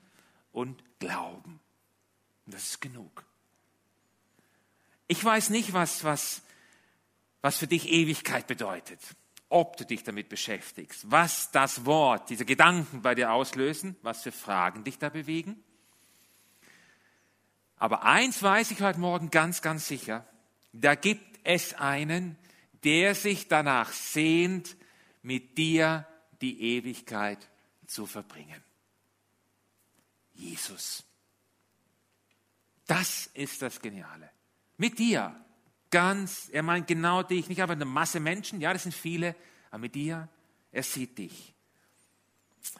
und 0.52 0.84
glauben. 1.00 1.62
Und 2.46 2.54
das 2.54 2.64
ist 2.64 2.82
genug. 2.82 3.26
Ich 5.08 5.24
weiß 5.24 5.52
nicht, 5.52 5.72
was, 5.72 6.04
was, 6.04 6.42
was 7.42 7.58
für 7.58 7.68
dich 7.68 7.90
Ewigkeit 7.90 8.46
bedeutet, 8.46 9.00
ob 9.52 9.78
du 9.78 9.86
dich 9.86 10.04
damit 10.04 10.30
beschäftigst, 10.30 11.10
was 11.10 11.52
das 11.52 11.86
Wort, 11.86 12.30
diese 12.30 12.46
Gedanken 12.46 13.02
bei 13.02 13.16
dir 13.16 13.32
auslösen, 13.32 13.96
was 14.02 14.24
für 14.24 14.32
Fragen 14.32 14.84
dich 14.84 14.98
da 14.98 15.10
bewegen. 15.10 15.64
Aber 17.78 18.04
eins 18.04 18.42
weiß 18.42 18.72
ich 18.72 18.82
heute 18.82 19.00
Morgen 19.00 19.30
ganz, 19.32 19.62
ganz 19.62 19.88
sicher, 19.88 20.26
da 20.72 20.96
gibt 20.96 21.40
es 21.44 21.74
einen, 21.74 22.38
der 22.84 23.16
sich 23.16 23.48
danach 23.48 23.92
sehnt, 23.92 24.78
mit 25.24 25.58
dir 25.58 26.08
die 26.42 26.78
Ewigkeit 26.78 27.50
zu 27.88 28.06
verbringen. 28.06 28.64
Jesus. 30.34 31.04
Das 32.88 33.28
ist 33.34 33.62
das 33.62 33.80
Geniale. 33.80 34.30
Mit 34.78 34.98
dir. 34.98 35.36
Ganz, 35.91 36.49
er 36.51 36.63
meint 36.63 36.88
genau 36.88 37.21
dich, 37.21 37.49
nicht 37.49 37.62
einfach 37.62 37.75
eine 37.75 37.86
Masse 37.86 38.19
Menschen, 38.19 38.62
ja, 38.62 38.73
das 38.73 38.84
sind 38.84 38.95
viele, 38.95 39.36
aber 39.69 39.80
mit 39.80 39.95
dir, 39.95 40.30
er 40.71 40.84
sieht 40.84 41.17
dich. 41.17 41.54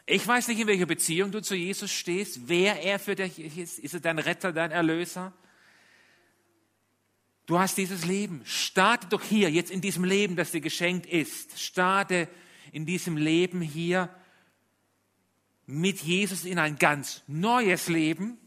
Ich 0.06 0.26
weiß 0.28 0.47
nicht, 0.47 0.60
in 0.60 0.67
welcher 0.67 0.86
Beziehung 0.86 1.32
du 1.32 1.41
zu 1.41 1.56
Jesus 1.56 1.91
stehst, 1.91 2.47
wer 2.47 2.82
er 2.82 3.00
für 3.00 3.15
dich 3.15 3.58
ist. 3.58 3.80
Ist 3.80 3.93
er 3.93 4.00
dein 4.00 4.19
Retter, 4.19 4.54
dein 4.54 4.71
Erlöser? 4.71 5.34
Du 7.45 7.60
hast 7.60 7.78
dieses 7.78 8.06
Leben. 8.06 8.41
Starte 8.45 9.08
doch 9.08 9.24
hier, 9.24 9.50
jetzt 9.50 9.71
in 9.71 9.82
diesem 9.82 10.04
Leben, 10.04 10.36
das 10.36 10.52
dir 10.52 10.62
geschenkt 10.62 11.06
ist. 11.06 11.60
Starte 11.60 12.30
in 12.71 12.86
diesem 12.86 13.17
Leben 13.17 13.62
hier 13.62 14.10
mit 15.65 16.02
Jesus 16.02 16.45
in 16.45 16.60
ein 16.60 16.78
ganz 16.78 17.24
neues 17.28 17.88
Leben, 17.88 18.38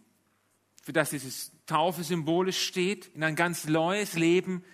für 0.83 0.93
das 0.93 1.11
dieses 1.11 1.54
Taufe 1.67 2.05
symbolisch 2.05 2.67
steht, 2.67 3.07
in 3.15 3.23
ein 3.23 3.37
ganz 3.37 3.67
neues 3.67 4.15
Leben. 4.15 4.65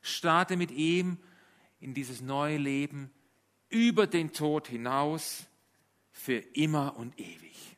Starte 0.00 0.56
mit 0.56 0.70
ihm 0.70 1.18
in 1.80 1.94
dieses 1.94 2.20
neue 2.20 2.56
Leben 2.56 3.10
über 3.68 4.06
den 4.06 4.32
Tod 4.32 4.68
hinaus 4.68 5.46
für 6.10 6.38
immer 6.38 6.96
und 6.96 7.18
ewig. 7.18 7.76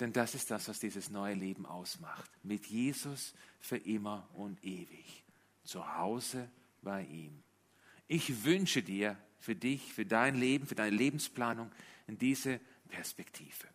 Denn 0.00 0.12
das 0.12 0.34
ist 0.34 0.50
das, 0.50 0.68
was 0.68 0.80
dieses 0.80 1.10
neue 1.10 1.34
Leben 1.34 1.66
ausmacht. 1.66 2.30
Mit 2.42 2.66
Jesus 2.66 3.34
für 3.60 3.76
immer 3.76 4.28
und 4.34 4.64
ewig 4.64 5.24
zu 5.64 5.96
Hause 5.96 6.50
bei 6.82 7.04
ihm. 7.04 7.42
Ich 8.08 8.44
wünsche 8.44 8.82
dir 8.82 9.16
für 9.38 9.54
dich, 9.54 9.92
für 9.92 10.04
dein 10.04 10.34
Leben, 10.34 10.66
für 10.66 10.74
deine 10.74 10.96
Lebensplanung 10.96 11.70
in 12.06 12.18
diese 12.18 12.60
Perspektive. 12.88 13.68